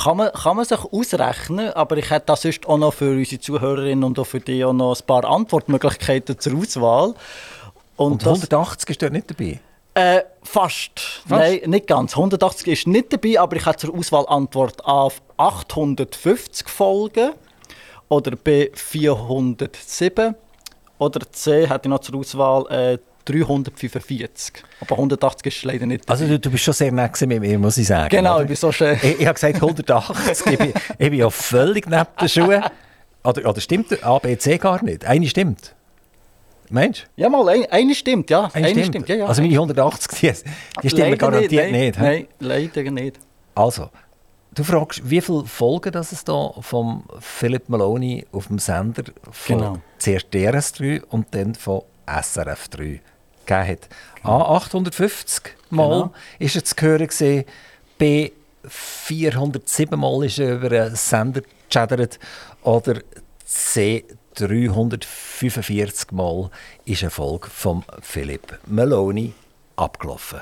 [0.00, 3.40] Kann man, kann man sich ausrechnen, aber ich hätte da sonst auch noch für unsere
[3.40, 7.14] Zuhörerinnen und auch für die auch noch ein paar Antwortmöglichkeiten zur Auswahl.
[7.96, 9.60] Und, 180 ist dort nicht dabei.
[9.94, 11.22] Äh, fast.
[11.28, 12.16] Nein, nicht ganz.
[12.16, 17.32] 180 ist nicht dabei, aber ich habe zur Auswahl Antwort A auf 850 Folgen
[18.08, 20.34] oder B 407
[20.98, 24.54] oder C hätte ich noch zur Auswahl äh, 345.
[24.80, 26.12] Aber 180 ist leider nicht dabei.
[26.12, 28.08] Also du, du bist schon sehr gewesen mit mir, muss ich sagen.
[28.08, 28.42] genau, oder?
[28.42, 28.98] ich bin so schön.
[29.00, 32.64] Ich, ich habe gesagt 180, ich, bin, ich bin ja völlig neben den Schuhen.
[33.22, 35.04] Oder, oder stimmt der B, C gar nicht?
[35.04, 35.74] Eine stimmt.
[36.74, 37.22] Meinst du?
[37.22, 38.50] Ja, mal, ein, eine stimmt, ja.
[38.52, 39.08] Eine Eine stimmt.
[39.08, 39.26] Ja, ja.
[39.26, 40.32] Also meine 180, die,
[40.82, 41.80] die stimmen Leider garantiert nein.
[41.80, 41.98] nicht.
[42.00, 43.20] Nein, leider nicht.
[43.54, 43.90] Also,
[44.52, 49.58] du fragst, wie viele Folgen das es da vom Philip Maloney auf dem Sender von
[49.58, 49.76] Genau.
[49.98, 53.00] zuerst DRS3 und dann von SRF3 gegeben
[53.46, 53.88] hat.
[54.24, 56.12] A 850 Mal Genau.
[56.40, 57.44] ist er zu hören gewesen,
[57.98, 58.32] B
[58.66, 62.18] 407 Mal ist er über einen Sender geschädert
[62.64, 63.00] oder
[63.44, 66.50] C 345 Mal
[66.84, 69.32] ist eine Folge von Philip Maloney
[69.76, 70.40] abgelaufen.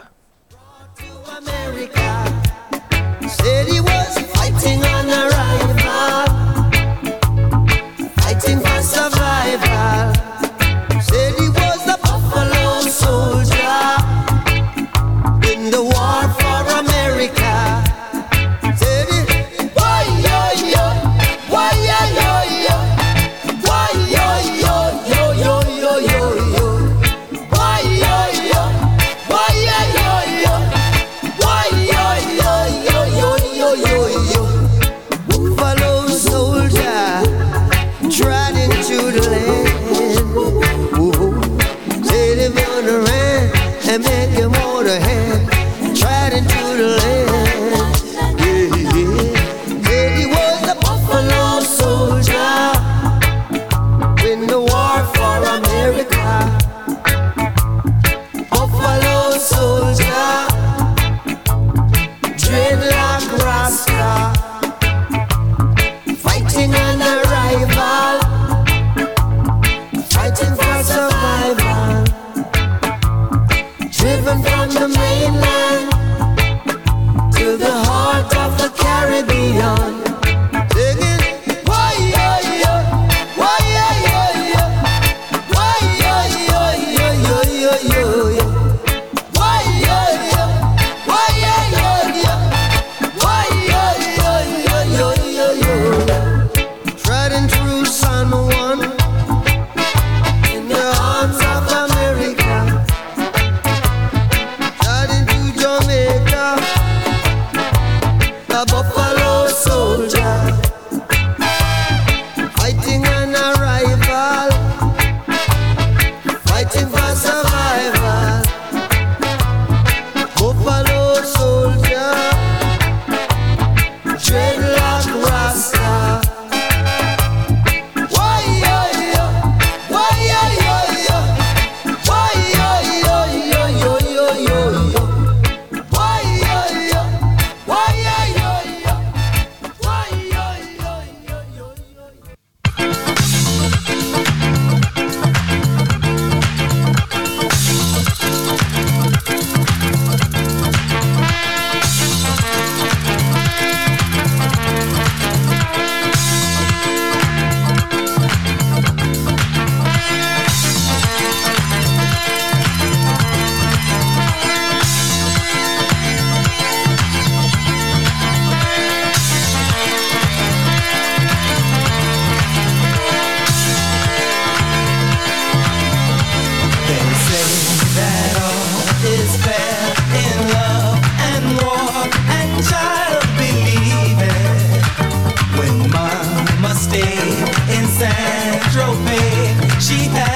[189.83, 190.32] She had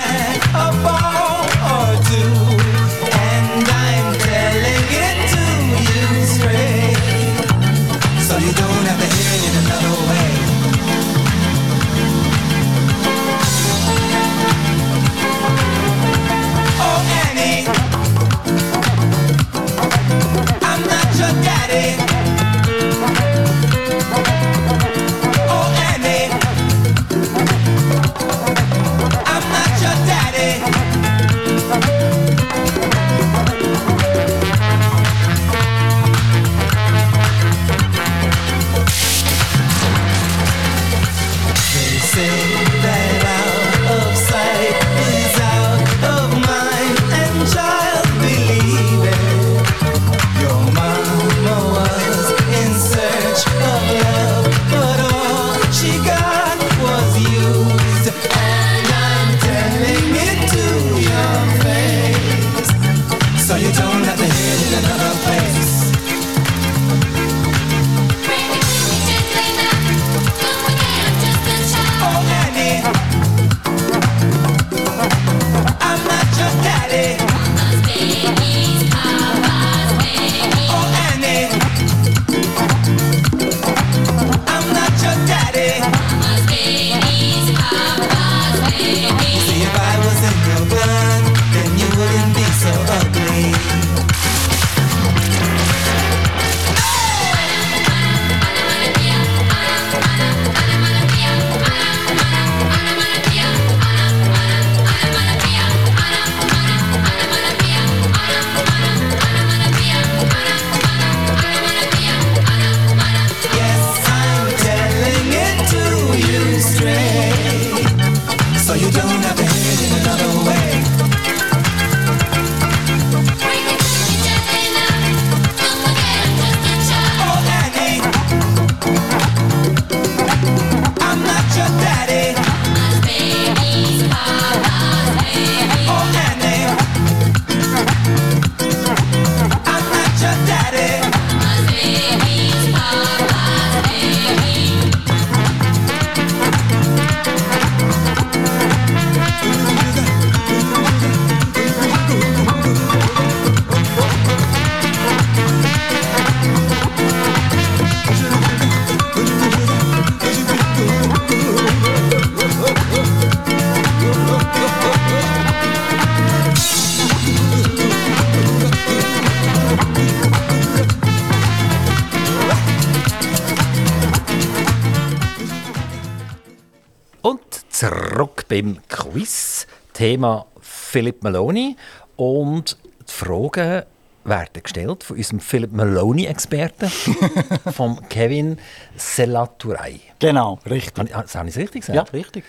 [180.07, 181.75] Thema Philip Maloney.
[182.15, 182.77] Und
[183.09, 183.87] die Frage
[184.23, 186.89] werden gestellt von unserem Philip Maloney-Experten,
[187.73, 188.57] vom Kevin
[188.97, 189.99] Selaturai.
[190.21, 191.13] Genau, richtig.
[191.13, 192.13] Habe ich- ich richtig Ja, gesagt?
[192.13, 192.45] richtig.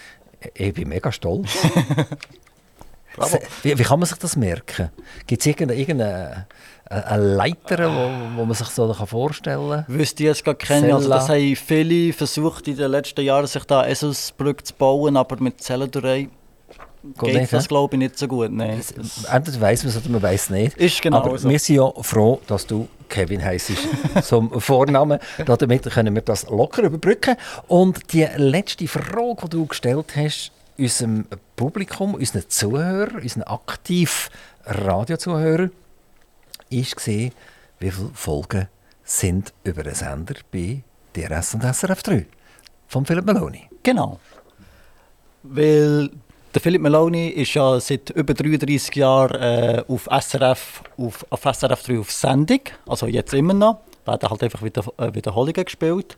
[0.54, 1.50] Ich bin mega stolz.
[3.64, 4.92] Wie, wie kann man sich das merken?
[5.26, 6.46] Gibt es irgendeine, irgendeine
[6.86, 9.86] eine- eine Leiter, wo, wo man sich so vorstellen kann?
[9.88, 10.94] Wüsste ich jetzt gar keine.
[10.94, 15.38] Also das haben viele versucht in den letzten Jahren, sich da Eselsbrücke zu bauen, aber
[15.42, 16.30] mit Zellenderei
[17.14, 18.52] geht nicht, das, glaube ich, nicht so gut.
[18.52, 18.82] Nein.
[19.32, 20.78] Entweder weiss man es oder man weiss es nicht.
[20.78, 21.50] Ist genau Aber so.
[21.50, 23.72] wir sind ja froh, dass du Kevin heisst
[24.24, 25.20] zum Vornamen.
[25.46, 27.36] Damit können wir das locker überbrücken.
[27.68, 34.30] Und die letzte Frage, die du gestellt hast, unserem Publikum, unseren Zuhörern, unseren aktiven
[34.66, 35.72] Radiozuhörern,
[36.70, 37.32] ist gesehen,
[37.80, 38.68] wie viele Folgen
[39.04, 40.84] sind über den Sender bei
[41.16, 42.26] DRS und SRF 3
[42.88, 43.70] von Philipp Maloney.
[43.84, 44.20] Genau.
[45.44, 46.10] Weil
[46.58, 51.84] der Philipp Maloney ist ja seit über 33 Jahren äh, auf SRF, auf, auf SRF
[51.84, 53.78] 3 auf Sendung, also jetzt immer noch.
[54.08, 56.18] Werden halt einfach wieder, äh, Wiederholungen gespielt.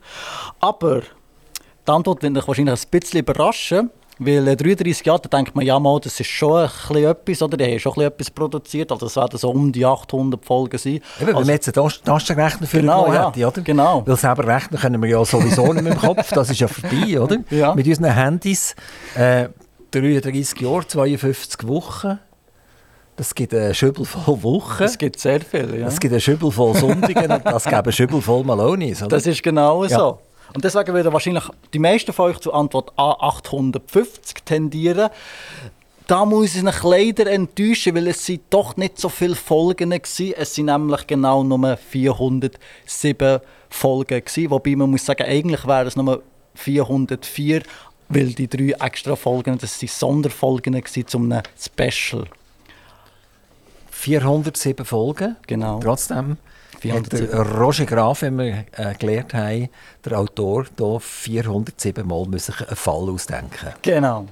[0.62, 5.56] Aber die Antwort wird euch wahrscheinlich ein bisschen überraschen, weil äh, 33 Jahre, da denkt
[5.56, 7.58] man, ja mal, das ist schon ein bisschen etwas, oder?
[7.58, 10.78] Die haben schon ein bisschen etwas produziert, also es werden so um die 800 Folgen
[10.78, 10.94] sein.
[10.94, 13.62] Eben, wenn also, wir jetzt einen Tas- Taschenrechner für Genau, ja, hätten, oder?
[13.62, 14.04] genau.
[14.06, 17.20] Weil selber rechnen können wir ja sowieso nicht mehr im Kopf, das ist ja vorbei,
[17.20, 17.40] oder?
[17.50, 17.76] Ja.
[17.76, 18.74] Mit unseren Handys.
[19.16, 19.50] Äh,
[19.92, 22.20] 33 Jahre, 52 Wochen.
[23.16, 24.84] Das gibt einen Schübbel voll Wochen.
[24.84, 25.86] es gibt sehr viele, ja.
[25.86, 29.10] Das gibt einen Schübbel voll Sonntagen und das gibt einen Schübbel voll Malonis, oder?
[29.18, 29.90] Das ist genau Ja.
[29.98, 30.20] so.
[30.54, 35.10] Und deswegen werden wahrscheinlich die meisten von euch zur Antwort A 850 tendieren.
[36.08, 40.02] Da muss ich euch leider enttäuschen, weil es sind doch nicht so viele Folgen waren.
[40.38, 44.50] Es sind nämlich genau nur 407 Folgen gewesen.
[44.50, 46.24] Wobei man muss sagen, eigentlich wären es nur
[46.56, 47.62] 404,
[48.10, 52.26] weil die drei extra Folgen, das sind Sonderfolgen zum einem Special.
[53.92, 55.36] 407 Folgen.
[55.46, 55.80] Genau.
[55.80, 56.38] Trotzdem
[56.76, 57.32] hat 407.
[57.32, 59.70] der Roger Graf, wenn wir äh, gelernt haben,
[60.06, 63.74] der Autor, hier 407 Mal müssen einen Fall ausdenken.
[63.82, 64.26] Genau.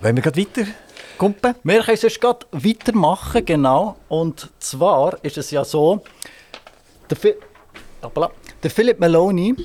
[0.00, 0.66] Wollen wir gerade weiter
[1.18, 1.54] kumpen?
[1.64, 3.96] Wir können sonst gerade weitermachen, genau.
[4.08, 6.02] Und zwar ist es ja so,
[7.08, 7.34] der, Fi
[8.62, 9.56] der Philipp Meloni,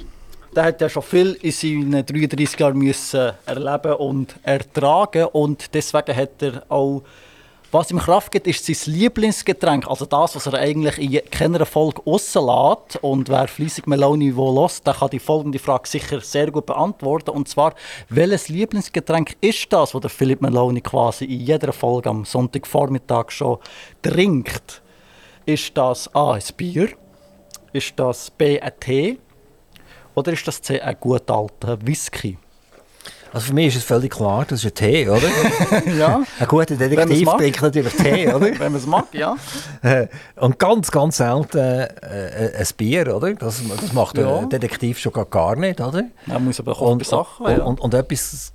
[0.56, 6.16] der hat ja schon viel in seinen 33 Jahren müssen erleben und ertragen und deswegen
[6.16, 7.04] hat er auch
[7.72, 12.02] was ihm Kraft gibt, ist sein Lieblingsgetränk, also das, was er eigentlich in keiner Folge
[12.06, 13.04] rauslässt.
[13.04, 17.32] Und wer fleissig Meloni wo lässt, der kann die folgende Frage sicher sehr gut beantworten.
[17.32, 17.74] Und zwar,
[18.08, 23.58] welches Lieblingsgetränk ist das, was der Philipp Meloni quasi in jeder Folge am Sonntagvormittag schon
[24.02, 24.82] trinkt?
[25.46, 26.90] Ist das A, ein Bier?
[27.74, 29.20] Ist das B, ein Tee?
[30.16, 32.38] Oder ist das C, ein gut alter Whisky?
[33.34, 35.28] Also für mich ist es völlig klar, das ist ein Tee, oder?
[35.98, 38.40] Ja, Ein guter Detektiv trinkt natürlich Tee, oder?
[38.46, 39.36] wenn man es mag, ja.
[39.82, 40.08] Äh,
[40.38, 43.34] Und ganz, ganz selten äh, ein Bier, oder?
[43.34, 44.38] Das, das macht Ja.
[44.40, 46.04] ein Detektiv schon gar- gar nicht, oder?
[46.28, 47.64] Man muss aber auch Und, Sachen, und, ja.
[47.66, 48.54] und, und etwas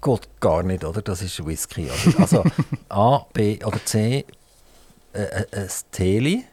[0.00, 1.02] geht gar nicht, oder?
[1.02, 2.20] Das ist Whisky, oder?
[2.20, 2.44] Also
[2.88, 4.24] A, B oder C,
[5.12, 6.44] äh, äh, ein Teeli,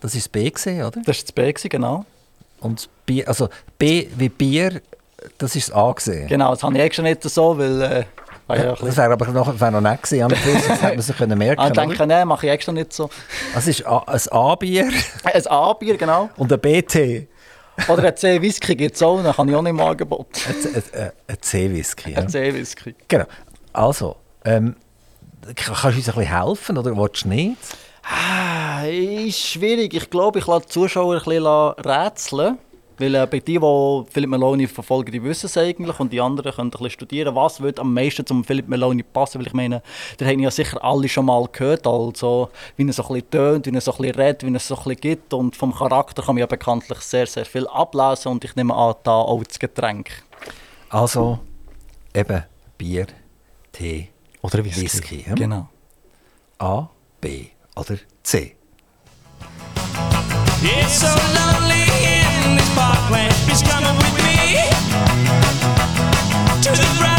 [0.00, 1.00] das ist das B gesehen, oder?
[1.00, 2.04] Das war das B, gewesen, genau.
[2.60, 3.48] Und Bier, also
[3.78, 4.80] B wie Bier,
[5.38, 6.28] das ist das A gesehen.
[6.28, 7.82] Genau, das habe ich extra nicht so, weil...
[7.82, 8.04] Äh,
[8.48, 11.02] war ja Das wäre aber noch, wäre noch nett gewesen, am Schluss, das hätte man
[11.02, 11.88] sich können merken Ah, ich können.
[11.90, 13.10] denke, nein, mache ich extra nicht so.
[13.56, 14.88] Es ist A- ein A-Bier
[15.24, 16.30] Ein A-Bier, genau.
[16.36, 17.26] und ein B-Tee.
[17.88, 20.28] Oder ein C-Whisky gibt es auch, dann kann ich auch nicht im Angebot.
[21.28, 22.12] Ein C-Whisky.
[22.12, 22.18] Ja.
[22.18, 22.94] Ein C-Whisky.
[23.08, 23.24] Genau.
[23.72, 24.76] Also, ähm,
[25.56, 27.56] kannst du uns ein bisschen helfen oder willst du nicht?
[28.08, 29.92] Ah, ist schwierig.
[29.92, 32.58] Ich glaube, ich lasse die Zuschauer ein bisschen rätseln.
[32.98, 35.98] Weil äh, bei die, die Philipp Meloni verfolgen, die wissen es eigentlich.
[35.98, 39.40] Und die anderen können ein bisschen studieren, was wird am meisten zum Philipp Meloni passen.
[39.40, 39.82] Weil ich meine,
[40.20, 41.86] der haben ja sicher alle schon mal gehört.
[41.86, 44.56] Also, wie er so ein bisschen tönt, wie er so ein bisschen redet, wie er
[44.56, 45.34] es so ein bisschen gibt.
[45.34, 48.32] Und vom Charakter kann man ja bekanntlich sehr, sehr viel ablesen.
[48.32, 50.22] Und ich nehme an, da auch das Getränk.
[50.88, 51.40] Also,
[52.14, 52.44] eben
[52.78, 53.06] Bier,
[53.72, 54.08] Tee
[54.42, 55.24] Oder Whisky.
[55.26, 55.34] ja?
[55.34, 55.68] Genau.
[56.58, 56.88] A,
[57.20, 58.54] B oder C.
[60.62, 63.32] It's so lonely in this parkland.
[63.46, 64.64] She's coming with me
[66.62, 67.15] to the bright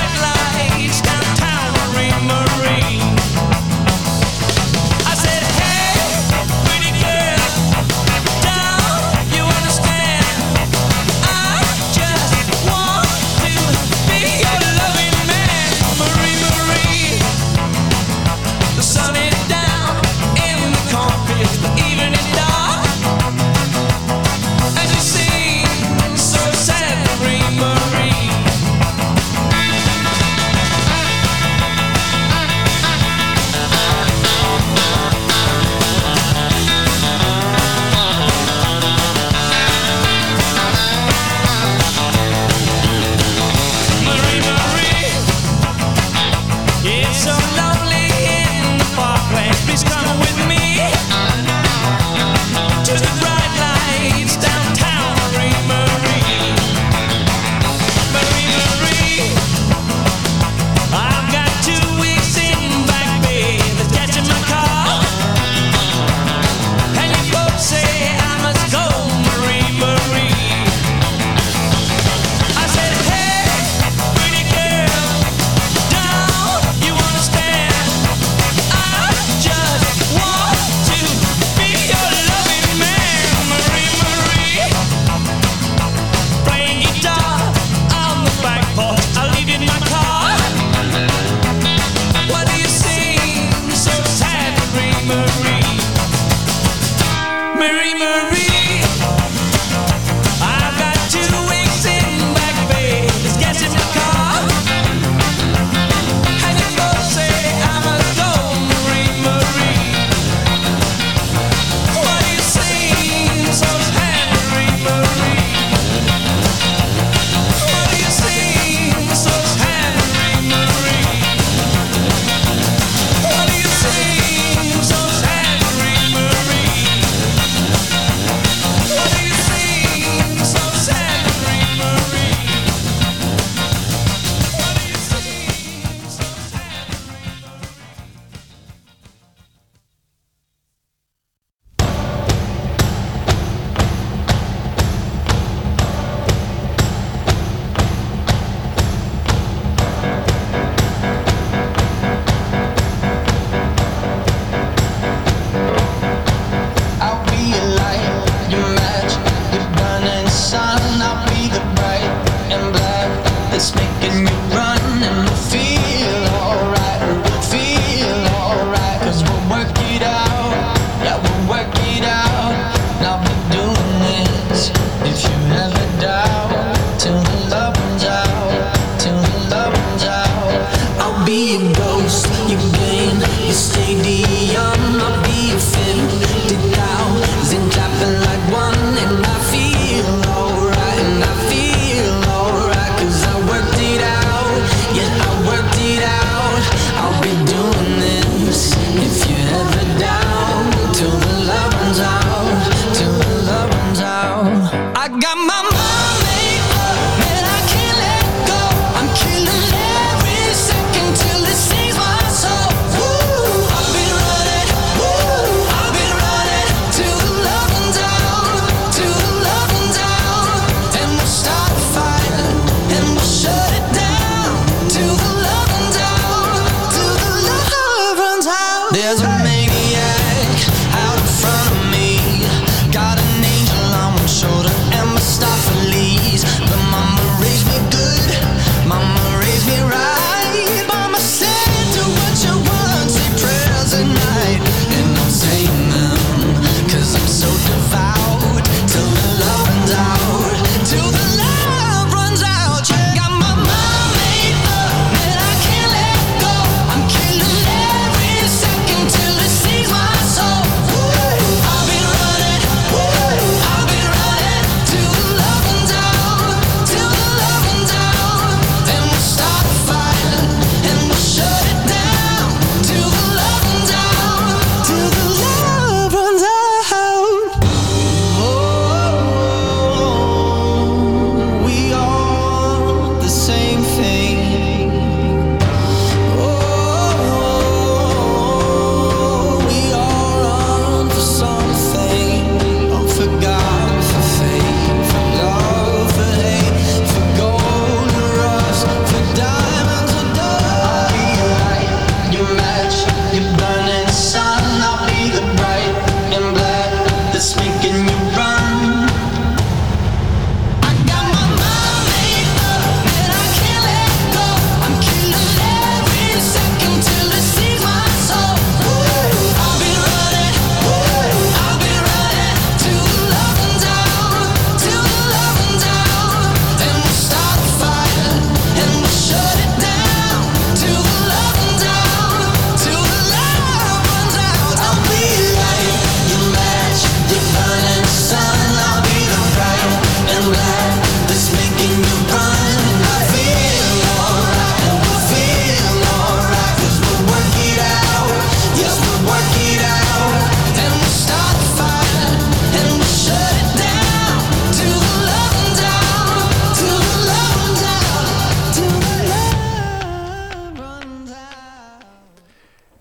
[204.49, 205.96] I got my mind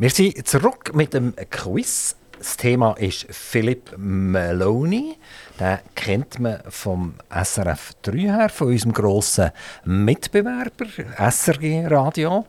[0.07, 2.14] Wir sind zurück mit dem Quiz.
[2.38, 5.16] Das Thema ist Philipp Meloni.
[5.59, 9.50] Den kennt man vom SRF 3 her, von unserem grossen
[9.84, 10.86] Mitbewerber,
[11.18, 12.46] SRG Radio.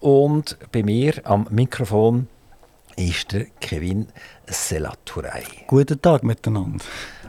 [0.00, 2.28] Und bei mir am Mikrofon
[2.96, 4.08] ist der Kevin
[4.46, 5.44] Selaturei.
[5.66, 6.84] Guten Tag miteinander.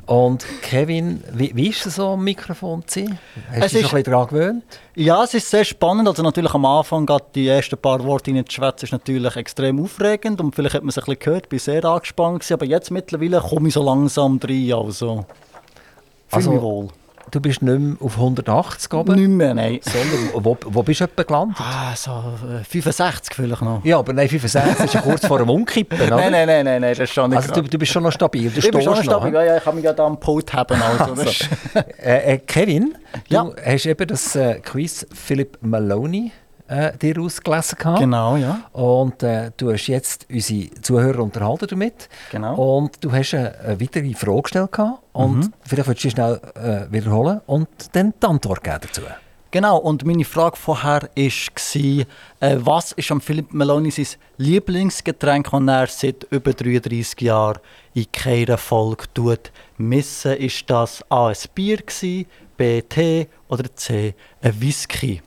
[0.10, 3.20] Und Kevin, wie, wie ist es so am Mikrofon zu sein?
[3.52, 4.64] Hast Es du dich ist- ein bisschen daran gewöhnt?
[4.96, 6.08] Ja, es ist sehr spannend.
[6.08, 10.42] Also natürlich am Anfang, gerade die ersten paar Worte in schwätzen, ist natürlich extrem aufregend
[10.42, 13.40] und vielleicht hat man es ein bisschen gehört, bin sehr angespannt gewesen, aber jetzt mittlerweile
[13.40, 15.26] komme ich so langsam rein, also fühle
[16.32, 16.88] Also- mich wohl.
[17.32, 19.80] Du bist nicht mehr auf 180 oben, Nicht mehr, nein.
[19.84, 21.58] sondern wo, wo bist du etwa gelandet?
[21.60, 23.84] Ah, so äh, 65 vielleicht noch.
[23.86, 26.16] Ja, aber nein, 65 ist ja kurz vor dem Umkippen, oder?
[26.16, 28.12] Nein, nein, nein, nein, nein, das ist schon nicht Also du, du bist schon noch
[28.12, 29.40] stabil, du ich bin schon stehst stabil, noch.
[29.40, 30.78] ja, ja, ich kann mich ja da am Pult haben.
[31.00, 31.48] Also, ist-
[32.04, 32.96] Äh, äh, Kevin,
[33.30, 33.50] du Ja.
[33.66, 36.32] hast eben das äh, Quiz Philip Maloney
[36.70, 38.00] äh, dir ausgelesen gehabt.
[38.00, 38.62] genau, ja.
[38.74, 42.08] Und äh, du hast jetzt unsere Zuhörer unterhalten damit.
[42.32, 42.78] Genau.
[42.78, 45.00] Und du hast eine, eine weitere Frage gestellt gehabt.
[45.14, 45.54] Und Mhm.
[45.66, 49.02] vielleicht willst du schnell äh, wiederholen und dann die Antwort geben dazu.
[49.52, 52.06] Genau, und meine Frage vorher war, äh,
[52.60, 54.06] was ist am Philipp Meloni sein
[54.38, 57.58] Lieblingsgetränk, das er seit über 33 Jahren
[57.96, 60.34] in keiner Folge tut missen?
[60.34, 64.14] Ist das A, ein Bier, gewesen, B, Tee oder C,
[64.44, 65.24] ein Whisky?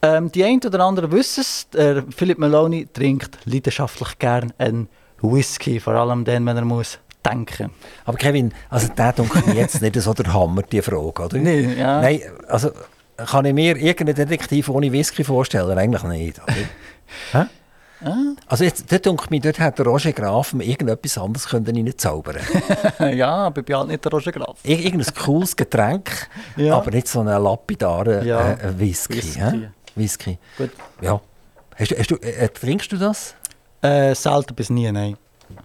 [0.00, 4.88] Ähm, die einen oder anderen wissen es, der Philipp Meloni trinkt leidenschaftlich gern einen
[5.20, 7.70] Whisky, vor allem dann, wenn er muss denken
[8.04, 11.36] Aber Kevin, also der denkt mir jetzt nicht so der Hammer, die Frage, oder?
[11.38, 12.00] Nee, ja.
[12.00, 12.70] Nein, also
[13.16, 15.76] kann ich mir irgendeinen Detektiv ohne Whisky vorstellen?
[15.76, 16.40] Eigentlich nicht.
[17.32, 17.44] Hä?
[18.46, 21.66] Also jetzt, dort denke ich mir, dort hätte der Roger Graf mir irgendetwas anderes können
[21.66, 22.36] reinzaubern
[23.12, 24.58] ja, aber ich bin halt nicht der Roger Graf.
[24.62, 26.76] Ir Irgendein cooles Getränk, Ja.
[26.76, 28.52] aber nicht so einen lapidaren Ja.
[28.52, 29.16] äh, Whisky.
[29.16, 29.68] Whisky.
[29.98, 30.38] Whisky.
[30.56, 30.70] Gut.
[31.00, 31.20] Ja.
[31.76, 33.34] Hast hast du, äh, trinkst du das?
[33.82, 35.16] Äh, selten bis nie, nein.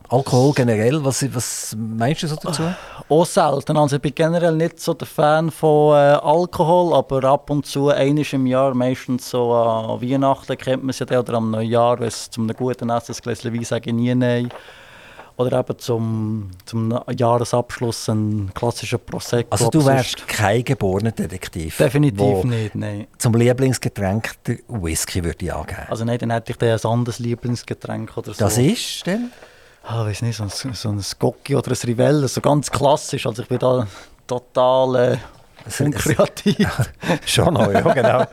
[0.09, 2.63] Alkohol generell, was, was meinst du so dazu?
[3.09, 3.75] Auch selten.
[3.75, 7.89] Also ich bin generell nicht so der Fan von äh, Alkohol, aber ab und zu,
[7.89, 12.07] einmal im Jahr, meistens so an Weihnachten kennt man es ja oder am Neujahr, wenn
[12.07, 14.49] es zum einem guten Essen ein Gläschen Wein sage ich nie nein.
[15.35, 19.49] Oder eben zum, zum Jahresabschluss ein klassischer Prosecco.
[19.49, 21.77] Also du wärst kein geborener Detektiv.
[21.77, 23.07] Definitiv nicht, nein.
[23.17, 25.87] Zum Lieblingsgetränk der Whisky würde ich angeben.
[25.89, 28.43] Also nein, dann hätte ich dann ein anderes Lieblingsgetränk oder so.
[28.45, 29.31] das ist denn?
[29.83, 33.25] Ah, weiß nicht, so ein, so ein Gocki oder ein Rivelle, so ganz klassisch.
[33.25, 33.87] Also ich bin da
[34.27, 35.17] total äh,
[35.79, 36.91] unkreativ.
[37.25, 38.25] Schon noch, ja, genau.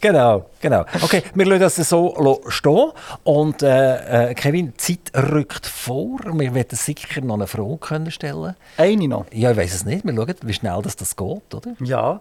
[0.00, 0.84] genau, genau.
[1.02, 2.92] Okay, wir lassen das so stehen.
[3.24, 6.18] Und äh, äh, Kevin, die Zeit rückt vor.
[6.32, 9.26] Wir werden sicher noch eine Frage können stellen Eine noch.
[9.32, 10.04] Ja, ich weiß es nicht.
[10.04, 11.74] Wir schauen, wie schnell das, das geht, oder?
[11.80, 12.20] Ja.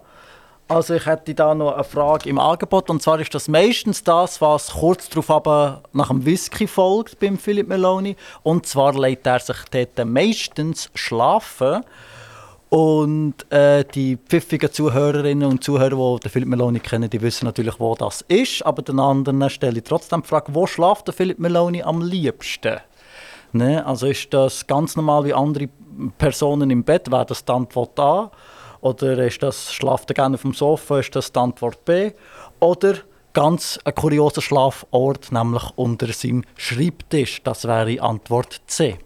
[0.70, 4.42] Also ich hätte da noch eine Frage im Angebot und zwar ist das meistens das,
[4.42, 9.40] was kurz darauf aber nach dem Whisky folgt beim Philip Meloni und zwar legt er
[9.40, 11.86] sich dort meistens schlafen
[12.70, 17.80] und äh, die pfiffigen Zuhörerinnen und Zuhörer, die den Philip Meloni kennen, die wissen natürlich,
[17.80, 21.40] wo das ist, aber den anderen stelle ich trotzdem die Frage, wo schlaft der Philip
[21.40, 22.78] Meloni am liebsten?
[23.54, 23.86] Ne?
[23.86, 25.70] Also ist das ganz normal wie andere
[26.18, 28.32] Personen im Bett, wäre das die Antwort A?
[28.82, 32.12] Oder ist das schlaft er gerne auf dem Sofa, ist das die Antwort B?
[32.60, 32.96] Oder
[33.34, 38.98] ganz ein kurioser Schlafort, nämlich unter seinem Schreibtisch, das wäre Antwort C.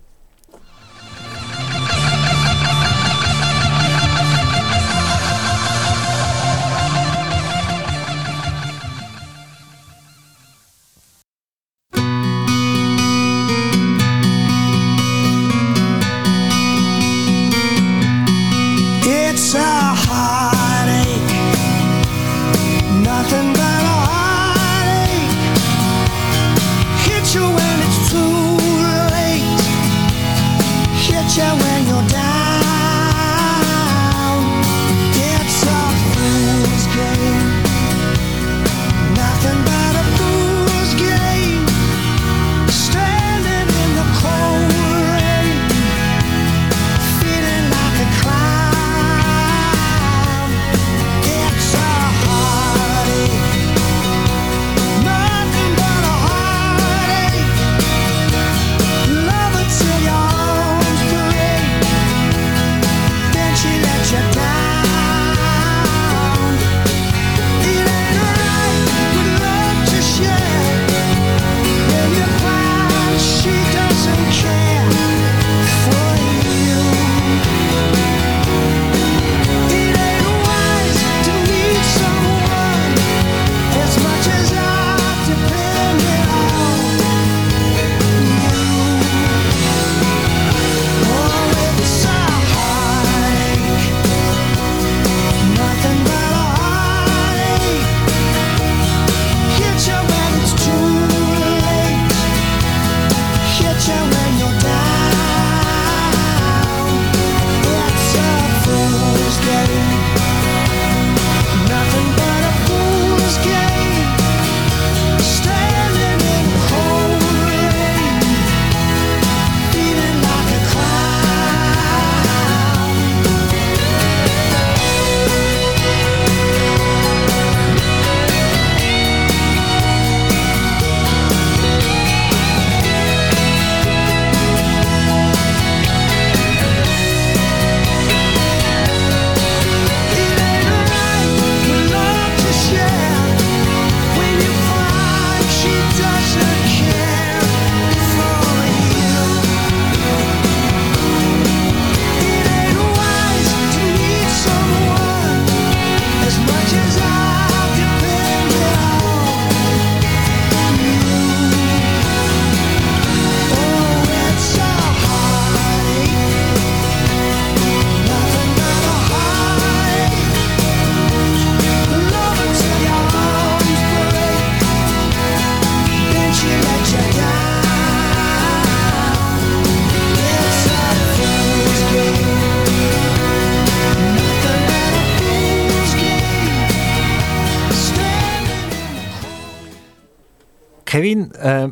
[190.92, 191.70] Kevin, äh,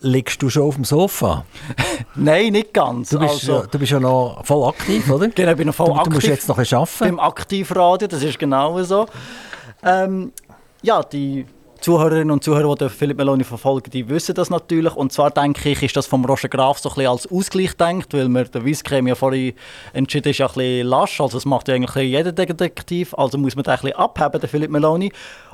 [0.00, 1.44] liegst du schon auf dem Sofa?
[2.14, 3.10] Nein, nicht ganz.
[3.10, 5.26] Du bist, also, ja, du bist ja noch voll aktiv, oder?
[5.34, 6.30] Genau, ich bin noch voll du, Du musst aktiv.
[6.30, 6.98] jetzt noch ein arbeiten.
[7.00, 9.06] beim Aktivradio, das ist genau so.
[9.82, 10.30] Ähm,
[10.82, 11.46] ja, die
[11.80, 14.94] Zuhörerinnen und Zuhörer, die Philipp Meloni verfolgen, die wissen das natürlich.
[14.94, 18.14] Und zwar denke ich, ist das vom Roger Graf so ein bisschen als Ausgleich denkt,
[18.14, 19.54] weil mir der Weisscreme ja vorhin
[19.94, 23.56] entschieden ist ja ein bisschen lasch, also das macht ja eigentlich jeder Detektiv, also muss
[23.56, 25.10] man den ein bisschen abheben, der Philipp Meloni.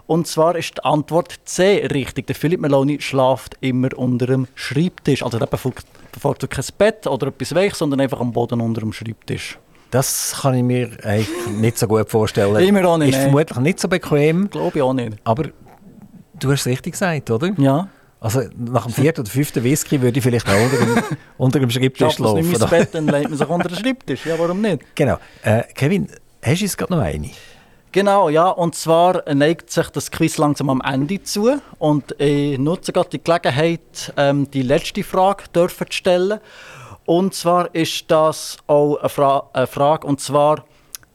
[0.06, 2.26] Und zwar ist die Antwort C richtig.
[2.28, 5.22] Der Philipp Meloni schlaft immer unter dem Schreibtisch.
[5.22, 9.58] Also er bevorzugt kein Bett oder etwas weich, sondern einfach am Boden unter dem Schreibtisch.
[9.90, 11.28] Das kann ich mir eigentlich
[11.58, 12.56] nicht so gut vorstellen.
[12.62, 15.16] Ich mir auch nicht, Ist vermutlich nicht so bequem, Glaube ich auch nicht.
[15.24, 15.44] aber
[16.38, 17.52] du hast es richtig gesagt, oder?
[17.56, 17.88] Ja.
[18.18, 21.70] Also nach dem vierten oder fünften Whisky würde ich vielleicht noch unter dem, unter dem
[21.70, 22.36] Schreibtisch man es schlafen.
[22.48, 24.26] nicht ins Bett, dann legt man sich unter den Schreibtisch.
[24.26, 24.80] Ja, warum nicht?
[24.96, 25.18] Genau.
[25.42, 26.08] Äh, Kevin,
[26.42, 27.30] hast du jetzt gerade noch eine?
[27.96, 28.50] Genau, ja.
[28.50, 31.62] Und zwar neigt sich das Quiz langsam am Ende zu.
[31.78, 36.40] Und ich nutze gerade die Gelegenheit, ähm, die letzte Frage dürfen zu stellen.
[37.06, 40.66] Und zwar ist das auch eine, Fra eine Frage, und zwar,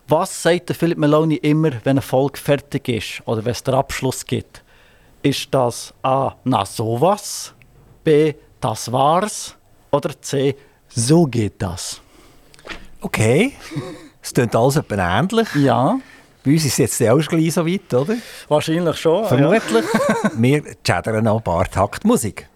[0.07, 3.75] was sagt der Philipp Meloni immer, wenn eine Folge fertig ist oder wenn es den
[3.75, 4.63] Abschluss gibt?
[5.21, 7.53] Ist das A, na sowas,
[8.03, 9.55] B, das war's
[9.91, 10.55] oder C,
[10.87, 12.01] so geht das?
[13.01, 13.53] Okay.
[14.19, 15.47] Es klingt alles etwa ähnlich.
[15.53, 15.99] Ja,
[16.43, 18.15] Bei uns ist es jetzt auch gleich so weit, oder?
[18.47, 19.23] wahrscheinlich schon.
[19.23, 19.27] Ja.
[19.27, 19.85] Vermutlich.
[20.37, 22.47] Wir chattern noch ein paar Takt Musik.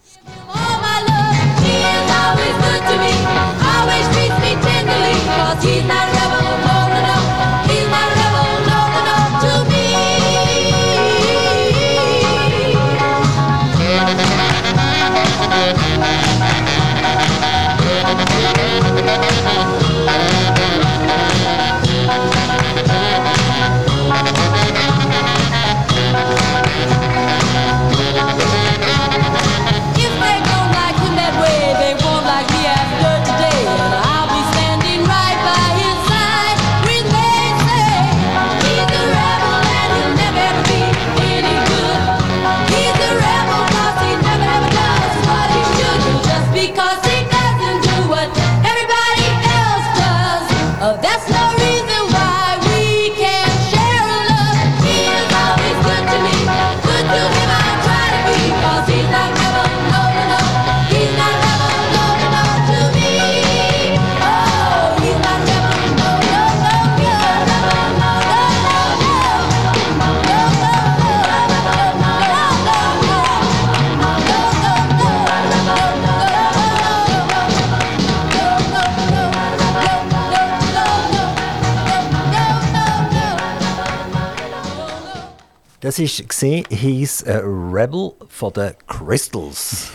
[85.96, 87.38] Das ist gesehen, hieß äh,
[87.72, 89.88] Rebel von den Crystals.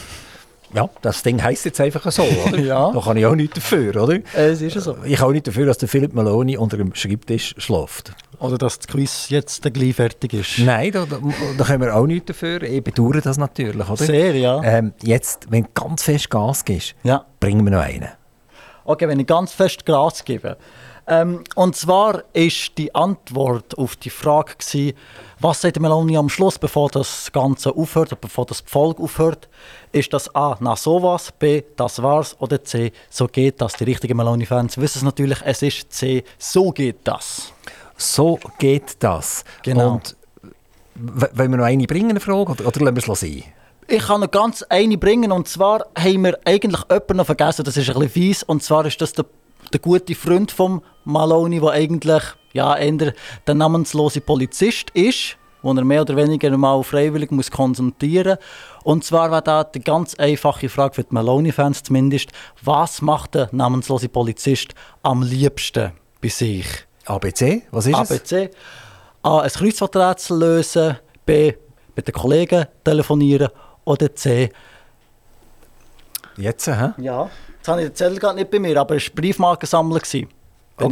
[0.72, 2.58] Ja, das Ding heisst jetzt einfach so, oder?
[2.58, 2.90] Ja.
[2.90, 4.20] Da kann ich auch nichts dafür, oder?
[4.32, 4.96] Es ist so.
[5.04, 8.12] Ich kann auch nicht dafür, dass der Philipp Maloney unter dem Schreibtisch schläft.
[8.38, 10.58] Oder dass das Quiz jetzt gleich fertig ist.
[10.60, 11.18] Nein, da, da,
[11.58, 12.62] da können wir auch nichts dafür.
[12.62, 13.96] Ich bedauere das natürlich, oder?
[14.02, 14.62] Sehr, ja.
[14.64, 17.26] Ähm, jetzt, wenn du ganz fest Gas gibst, Ja.
[17.40, 18.08] bringen wir noch einen.
[18.86, 20.56] Okay, wenn ich ganz fest Gras gebe.
[21.06, 24.96] Ähm, und zwar ist die Antwort auf die Frage gewesen,
[25.40, 29.48] was sagt Meloni am Schluss, bevor das Ganze aufhört, oder bevor das Volk aufhört,
[29.92, 33.72] ist das A, na sowas, B, das war's, oder C, so geht das.
[33.74, 37.52] Die richtigen Meloni-Fans wissen es natürlich, es ist C, so geht das.
[37.96, 39.44] So geht das.
[39.62, 39.94] Genau.
[39.94, 40.16] Und
[40.94, 43.44] wollen wir noch eine bringen, eine Frage, oder, oder lassen wir es sein?
[43.88, 47.76] Ich kann noch ganz eine bringen und zwar haben wir eigentlich jemanden noch vergessen, das
[47.76, 49.24] ist ein bisschen fies, und zwar ist das der,
[49.72, 53.12] der gute Freund von Maloney, der eigentlich ja, eher
[53.46, 58.84] der namenslose Polizist ist, wo er mehr oder weniger mal freiwillig muss konsultieren muss.
[58.84, 62.30] Und zwar war da die ganz einfache Frage für die Maloney-Fans zumindest,
[62.62, 66.66] was macht der namenslose Polizist am liebsten bei sich?
[67.06, 68.10] ABC, was ist es?
[68.10, 68.50] ABC.
[69.22, 69.40] A.
[69.40, 70.96] Ein Kreuzworträtsel lösen.
[71.26, 71.52] B.
[71.94, 73.48] Mit den Kollegen telefonieren.
[73.84, 74.50] Oder C.
[76.36, 76.92] Jetzt, hä?
[76.98, 77.28] Ja.
[77.70, 80.00] Habe ich den Zettel gerade nicht bei mir, aber es war Briefmarkensammler.
[80.12, 80.28] Wenn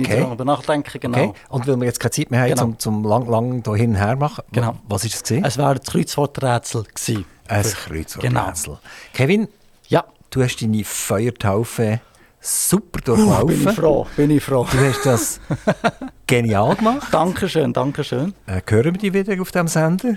[0.01, 0.17] Okay.
[0.19, 1.19] ich darüber nachdenke, genau.
[1.19, 1.33] Okay.
[1.49, 2.63] Und weil wir jetzt keine Zeit mehr haben, Genau.
[2.63, 4.75] zum, zum lang, lang da hin und her machen, Genau.
[4.87, 5.45] was ist es gewesen?
[5.47, 6.85] Es war das Kreuzworträtsel.
[6.85, 7.25] gewesen.
[7.49, 8.79] Ein Kreuzworträtsel.
[9.15, 9.49] Kevin,
[9.89, 10.05] Ja.
[10.31, 12.01] du hast deine Feuertaufe
[12.41, 13.15] super Uh,
[13.47, 13.75] bin ich durchlaufen.
[13.75, 14.67] froh, bin ich froh.
[14.71, 15.41] du hast das
[16.27, 17.09] genial gemacht.
[17.13, 18.35] Dankeschön, Dankeschön.
[18.47, 20.15] Äh, hören wir dich wieder auf diesem Sender?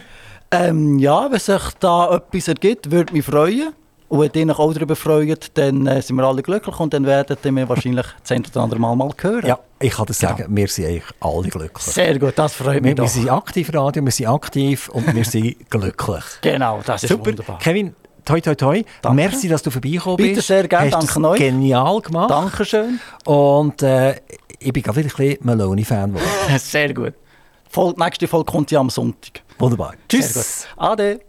[0.52, 3.72] Ähm, ja, wenn sich da etwas ergibt, würde mich freuen.
[4.12, 7.06] Und wenn ihr euch auch darüber freut, dann äh, sind wir alle glücklich und dann
[7.06, 9.46] werdet ihr mir wahrscheinlich das ein oder andere Mal, mal hören.
[9.48, 11.82] Ja, ich kann das sagen, wir sind eigentlich alle glücklich.
[11.86, 13.08] Sehr gut, das freut mich Wir, wir doch.
[13.08, 16.24] sind aktiv Radio, wir sind aktiv und wir sind glücklich.
[16.42, 17.28] Genau, das ist Super.
[17.28, 17.58] wunderbar.
[17.60, 17.96] Kevin,
[18.26, 18.84] toi, toi, toi.
[19.14, 20.48] Merci, dass du vorbeigekommen Bitte bist.
[20.48, 21.40] sehr gerne, Hast danke euch.
[21.40, 22.32] genial gemacht.
[22.32, 23.00] Dankeschön.
[23.24, 24.16] Und äh,
[24.60, 26.28] ich bin gerade wieder ein bisschen Maloney-Fan geworden.
[26.60, 27.14] Sehr gut.
[27.70, 29.42] Voll, nächste Folge kommt ja am Sonntag.
[29.58, 29.94] Wunderbar.
[30.10, 30.68] Tschüss.
[30.76, 31.22] Ade.